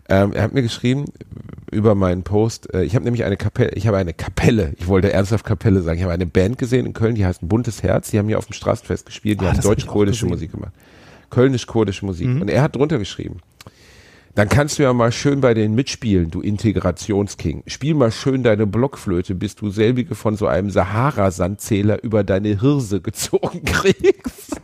[0.08, 1.04] Ähm, er hat mir geschrieben
[1.70, 5.12] über meinen Post, äh, ich habe nämlich eine Kapelle, ich habe eine Kapelle, ich wollte
[5.12, 8.18] ernsthaft Kapelle sagen, ich habe eine Band gesehen in Köln, die heißt Buntes Herz, die
[8.18, 10.26] haben hier auf dem Straßenfest gespielt, die Ah, haben deutsch-kurdische.
[10.26, 10.72] Musik gemacht.
[11.30, 12.28] Kölnisch-kurdische Musik.
[12.28, 12.42] Mhm.
[12.42, 13.38] Und er hat drunter geschrieben,
[14.34, 17.64] dann kannst du ja mal schön bei denen mitspielen, du Integrationsking.
[17.66, 23.00] Spiel mal schön deine Blockflöte, bis du selbige von so einem Sahara-Sandzähler über deine Hirse
[23.02, 24.60] gezogen kriegst.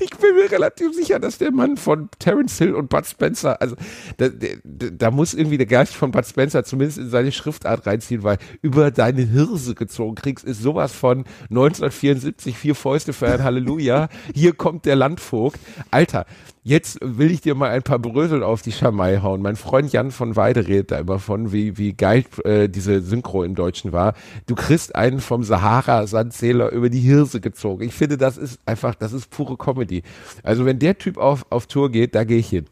[0.00, 3.76] Ich bin mir relativ sicher, dass der Mann von Terence Hill und Bud Spencer, also
[4.16, 8.22] da, da, da muss irgendwie der Geist von Bud Spencer zumindest in seine Schriftart reinziehen,
[8.22, 14.08] weil über deine Hirse gezogen kriegst, ist sowas von 1974, vier Fäuste für ein Halleluja.
[14.34, 15.58] Hier kommt der Landvogt.
[15.90, 16.26] Alter,
[16.62, 19.42] jetzt will ich dir mal ein paar Brösel auf die Schamei hauen.
[19.42, 23.42] Mein Freund Jan von Weide redet da immer von, wie, wie geil äh, diese Synchro
[23.42, 24.14] im Deutschen war.
[24.46, 27.84] Du kriegst einen vom Sahara-Sandzähler über die Hirse gezogen.
[27.84, 30.02] Ich finde, das ist einfach, das ist pure Comedy.
[30.42, 32.66] Also wenn der Typ auf, auf Tour geht, da gehe ich hin.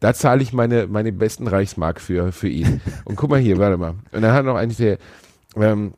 [0.00, 2.80] Da zahle ich meine, meine besten Reichsmark für, für ihn.
[3.04, 3.94] Und guck mal hier, warte mal.
[4.12, 4.98] Und dann hat noch eigentlich der,
[5.56, 5.94] ähm,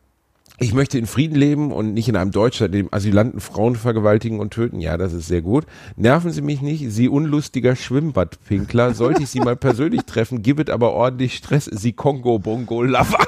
[0.61, 4.52] ich möchte in Frieden leben und nicht in einem Deutschland, dem Asylanten Frauen vergewaltigen und
[4.52, 4.78] töten.
[4.80, 5.64] Ja, das ist sehr gut.
[5.96, 8.92] Nerven Sie mich nicht, Sie unlustiger Schwimmbadpinkler.
[8.92, 11.64] Sollte ich Sie mal persönlich treffen, gibt es aber ordentlich Stress.
[11.64, 13.18] Sie Kongo Bongo Lava.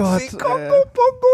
[0.00, 1.28] Gott, Bongo.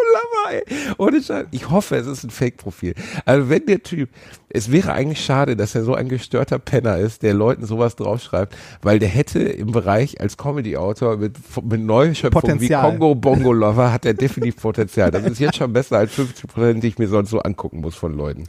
[0.98, 1.46] Ohne Scheiß.
[1.50, 2.94] Ich hoffe, es ist ein Fake-Profil.
[3.24, 4.10] Also wenn der Typ,
[4.48, 8.56] es wäre eigentlich schade, dass er so ein gestörter Penner ist, der Leuten sowas draufschreibt,
[8.82, 12.90] weil der hätte im Bereich als Comedy-Autor mit, mit Neuschöpfungen wie Potenzial.
[12.90, 15.10] Kongo Bongo Lover hat er definitiv Potenzial.
[15.10, 17.94] Das ist jetzt schon besser als 50 Prozent, die ich mir sonst so angucken muss
[17.94, 18.44] von Leuten.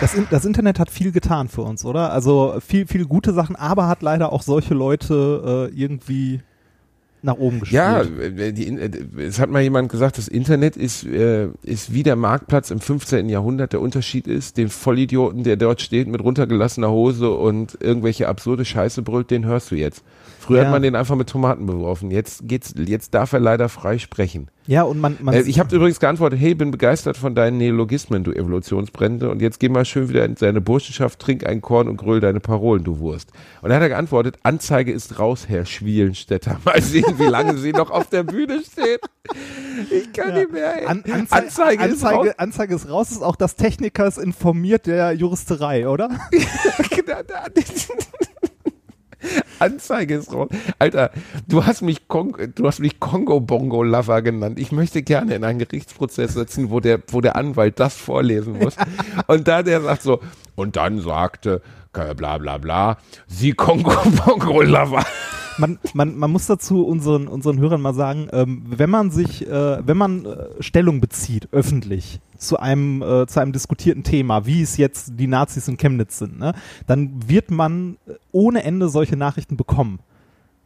[0.00, 2.12] das, das Internet hat viel getan für uns, oder?
[2.12, 6.40] Also viel, viel gute Sachen, aber hat leider auch solche Leute äh, irgendwie
[7.22, 7.82] nach oben gespielt.
[7.82, 12.02] Ja, äh, die, äh, es hat mal jemand gesagt, das Internet ist, äh, ist wie
[12.02, 13.28] der Marktplatz im 15.
[13.28, 13.72] Jahrhundert.
[13.72, 19.02] Der Unterschied ist, den Vollidioten, der dort steht mit runtergelassener Hose und irgendwelche absurde Scheiße
[19.02, 20.02] brüllt, den hörst du jetzt.
[20.42, 20.64] Früher Ja.
[20.64, 22.10] hat man den einfach mit Tomaten beworfen.
[22.10, 24.50] Jetzt geht's, jetzt darf er leider frei sprechen.
[24.66, 28.24] Ja, und man, man Äh, ich habe übrigens geantwortet, hey, bin begeistert von deinen Neologismen,
[28.24, 29.28] du Evolutionsbrände.
[29.30, 32.40] Und jetzt geh mal schön wieder in deine Burschenschaft, trink ein Korn und gröll deine
[32.40, 33.32] Parolen, du Wurst.
[33.60, 36.56] Und dann hat er geantwortet, Anzeige ist raus, Herr Schwielenstädter.
[36.64, 39.00] Mal sehen, wie lange sie noch auf der Bühne steht.
[39.90, 40.38] Ich kann Ja.
[40.38, 40.80] nicht mehr.
[40.80, 40.86] Ey.
[40.86, 42.12] An, Anzei Anzeige, ist raus.
[42.12, 46.08] Anzeige, Anzeige ist raus, ist auch das Technikers informiert der Juristerei, oder?
[49.58, 50.48] Anzeige ist raus.
[50.78, 51.10] Alter,
[51.48, 54.58] du hast mich Kong, du hast mich Kongo Bongo Lover genannt.
[54.58, 58.76] Ich möchte gerne in einen Gerichtsprozess setzen, wo der, wo der Anwalt das vorlesen muss.
[59.26, 60.20] Und da der sagt so,
[60.54, 61.62] und dann sagte,
[61.92, 63.92] bla bla bla, sie Kongo
[64.24, 65.04] Bongo Lover.
[65.60, 69.86] Man, man, man muss dazu unseren, unseren Hörern mal sagen, ähm, wenn man sich, äh,
[69.86, 74.78] wenn man äh, Stellung bezieht, öffentlich, zu einem, äh, zu einem diskutierten Thema, wie es
[74.78, 76.54] jetzt die Nazis in Chemnitz sind, ne,
[76.86, 77.98] dann wird man
[78.32, 80.00] ohne Ende solche Nachrichten bekommen.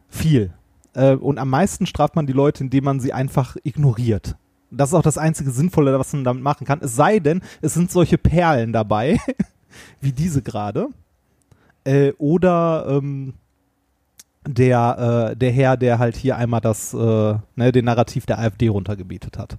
[0.07, 0.53] Viel.
[0.93, 4.37] Äh, und am meisten straft man die Leute, indem man sie einfach ignoriert.
[4.71, 6.79] Das ist auch das einzige Sinnvolle, was man damit machen kann.
[6.81, 9.19] Es sei denn, es sind solche Perlen dabei,
[10.01, 10.87] wie diese gerade.
[11.83, 13.33] Äh, oder ähm,
[14.47, 18.67] der, äh, der Herr, der halt hier einmal das, äh, ne, den Narrativ der AfD
[18.67, 19.57] runtergebietet hat.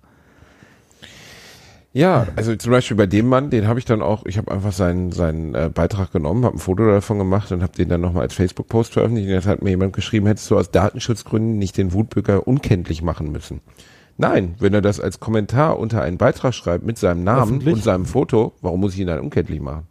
[1.96, 4.72] Ja, also zum Beispiel bei dem Mann, den habe ich dann auch, ich habe einfach
[4.72, 8.24] seinen, seinen äh, Beitrag genommen, habe ein Foto davon gemacht und habe den dann nochmal
[8.24, 9.28] als Facebook-Post veröffentlicht.
[9.28, 13.32] Und jetzt hat mir jemand geschrieben, hättest du aus Datenschutzgründen nicht den Wutbürger unkenntlich machen
[13.32, 13.62] müssen.
[14.18, 18.04] Nein, wenn er das als Kommentar unter einen Beitrag schreibt mit seinem Namen und seinem
[18.04, 19.86] Foto, warum muss ich ihn dann unkenntlich machen?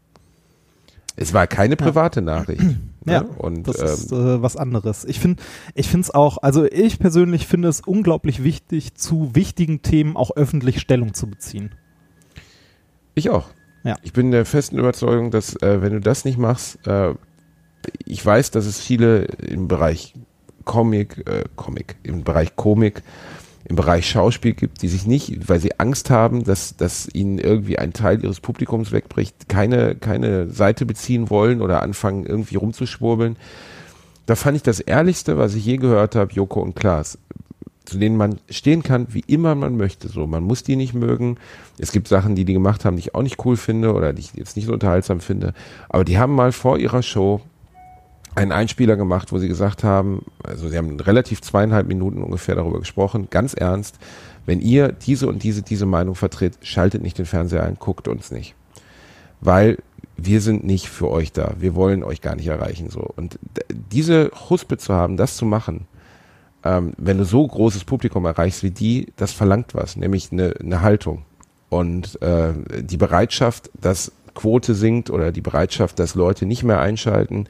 [1.16, 2.26] Es war keine private ja.
[2.26, 2.62] Nachricht.
[3.06, 3.14] Ne?
[3.14, 5.06] Ja, und, das ähm, ist äh, was anderes.
[5.06, 5.42] Ich finde,
[5.76, 10.32] ich finde es auch, also ich persönlich finde es unglaublich wichtig, zu wichtigen Themen auch
[10.36, 11.76] öffentlich Stellung zu beziehen.
[13.14, 13.48] Ich auch.
[13.84, 13.96] Ja.
[14.02, 17.14] Ich bin der festen Überzeugung, dass äh, wenn du das nicht machst, äh,
[18.04, 20.16] ich weiß, dass es viele im Bereich
[20.64, 23.04] Comic, äh, Comic, im Bereich Komik,
[23.68, 27.80] im Bereich Schauspiel gibt, die sich nicht, weil sie Angst haben, dass, dass ihnen irgendwie
[27.80, 33.38] ein Teil ihres Publikums wegbricht, keine, keine Seite beziehen wollen oder anfangen irgendwie rumzuschwurbeln.
[34.28, 37.18] Da fand ich das Ehrlichste, was ich je gehört habe, Joko und Klaas
[37.86, 40.08] zu denen man stehen kann, wie immer man möchte.
[40.08, 41.38] So, man muss die nicht mögen.
[41.78, 44.22] Es gibt Sachen, die die gemacht haben, die ich auch nicht cool finde oder die
[44.22, 45.54] ich jetzt nicht so unterhaltsam finde.
[45.90, 47.42] Aber die haben mal vor ihrer Show
[48.36, 52.80] einen Einspieler gemacht, wo sie gesagt haben, also sie haben relativ zweieinhalb Minuten ungefähr darüber
[52.80, 53.98] gesprochen, ganz ernst,
[54.46, 58.32] wenn ihr diese und diese, diese Meinung vertritt, schaltet nicht den Fernseher ein, guckt uns
[58.32, 58.54] nicht.
[59.42, 59.78] Weil
[60.18, 61.56] wir sind nicht für euch da.
[61.60, 63.02] Wir wollen euch gar nicht erreichen, so.
[63.16, 63.40] Und
[63.92, 65.88] diese Huspe zu haben, das zu machen,
[66.64, 70.82] ähm, wenn du so großes Publikum erreichst wie die, das verlangt was, nämlich eine, eine
[70.82, 71.24] Haltung.
[71.70, 77.48] Und äh, die Bereitschaft, dass Quote sinkt oder die Bereitschaft, dass Leute nicht mehr einschalten.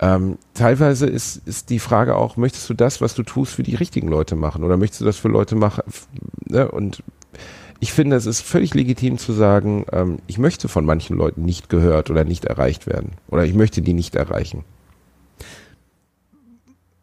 [0.00, 3.74] Ähm, teilweise ist, ist die Frage auch, möchtest du das, was du tust, für die
[3.74, 5.82] richtigen Leute machen oder möchtest du das für Leute machen?
[6.46, 6.70] Ne?
[6.70, 7.02] Und
[7.80, 11.68] ich finde, es ist völlig legitim zu sagen, ähm, ich möchte von manchen Leuten nicht
[11.68, 14.64] gehört oder nicht erreicht werden oder ich möchte die nicht erreichen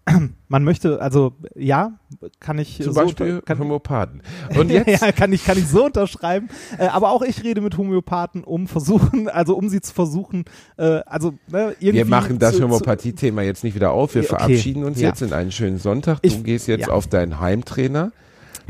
[0.47, 1.99] man möchte, also ja,
[2.39, 4.21] kann ich zum so Beispiel kann, Homöopathen.
[4.57, 6.49] Und jetzt ja, kann ich kann ich so unterschreiben.
[6.77, 10.45] Äh, aber auch ich rede mit Homöopathen, um versuchen, also um sie zu versuchen,
[10.77, 11.93] äh, also ne, irgendwie.
[11.93, 14.15] Wir machen das Homöopathie-Thema jetzt nicht wieder auf.
[14.15, 15.09] Wir okay, verabschieden uns ja.
[15.09, 16.21] jetzt in einen schönen Sonntag.
[16.21, 16.93] Du ich, gehst jetzt ja.
[16.93, 18.11] auf deinen Heimtrainer.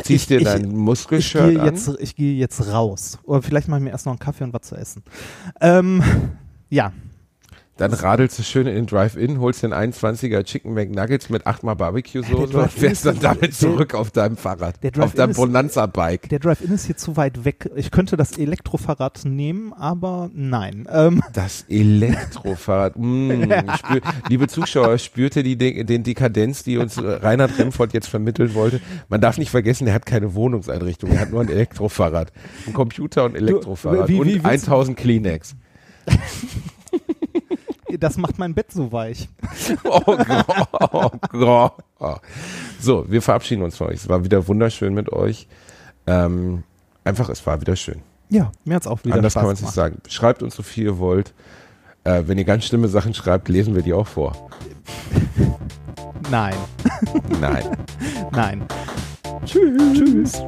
[0.03, 1.65] Ziehst ich, dir dein Muskelshirt an?
[1.65, 3.17] Jetzt, ich gehe jetzt raus.
[3.23, 5.01] Oder vielleicht mache ich mir erst noch einen Kaffee und was zu essen.
[5.59, 6.03] Ähm,
[6.69, 6.91] ja,
[7.77, 12.57] dann radelst du schön in den Drive-In, holst den 21er Chicken McNuggets mit achtmal Barbecue-Soße
[12.57, 16.29] und fährst dann damit zurück auf deinem Fahrrad, auf deinem Bonanza-Bike.
[16.29, 17.69] Der Drive-In ist hier zu weit weg.
[17.75, 20.87] Ich könnte das Elektrofahrrad nehmen, aber nein.
[20.91, 21.21] Ähm.
[21.33, 22.95] Das Elektrofahrrad.
[22.97, 23.43] mm,
[23.77, 28.81] spür, liebe Zuschauer, spürte die den Dekadenz, die uns Reinhard Remford jetzt vermitteln wollte.
[29.09, 32.31] Man darf nicht vergessen, er hat keine Wohnungseinrichtung, er hat nur ein Elektrofahrrad.
[32.65, 35.55] Ein Computer und Elektrofahrrad du, wie, wie, und 1000 Kleenex.
[37.99, 39.29] das macht mein Bett so weich.
[39.83, 40.01] oh,
[40.91, 41.69] oh, oh,
[41.99, 42.15] oh.
[42.79, 43.95] So, wir verabschieden uns von euch.
[43.95, 45.47] Es war wieder wunderschön mit euch.
[46.05, 46.63] Ähm,
[47.03, 48.01] einfach, es war wieder schön.
[48.29, 50.01] Ja, mir hat es auch wieder Anders Spaß kann man es nicht sagen.
[50.07, 51.33] Schreibt uns so viel ihr wollt.
[52.03, 54.49] Äh, wenn ihr ganz schlimme Sachen schreibt, lesen wir die auch vor.
[56.29, 56.55] Nein.
[57.39, 57.65] Nein.
[58.31, 58.67] Nein.
[59.45, 59.93] Tschüss.
[59.93, 60.43] Tschüss.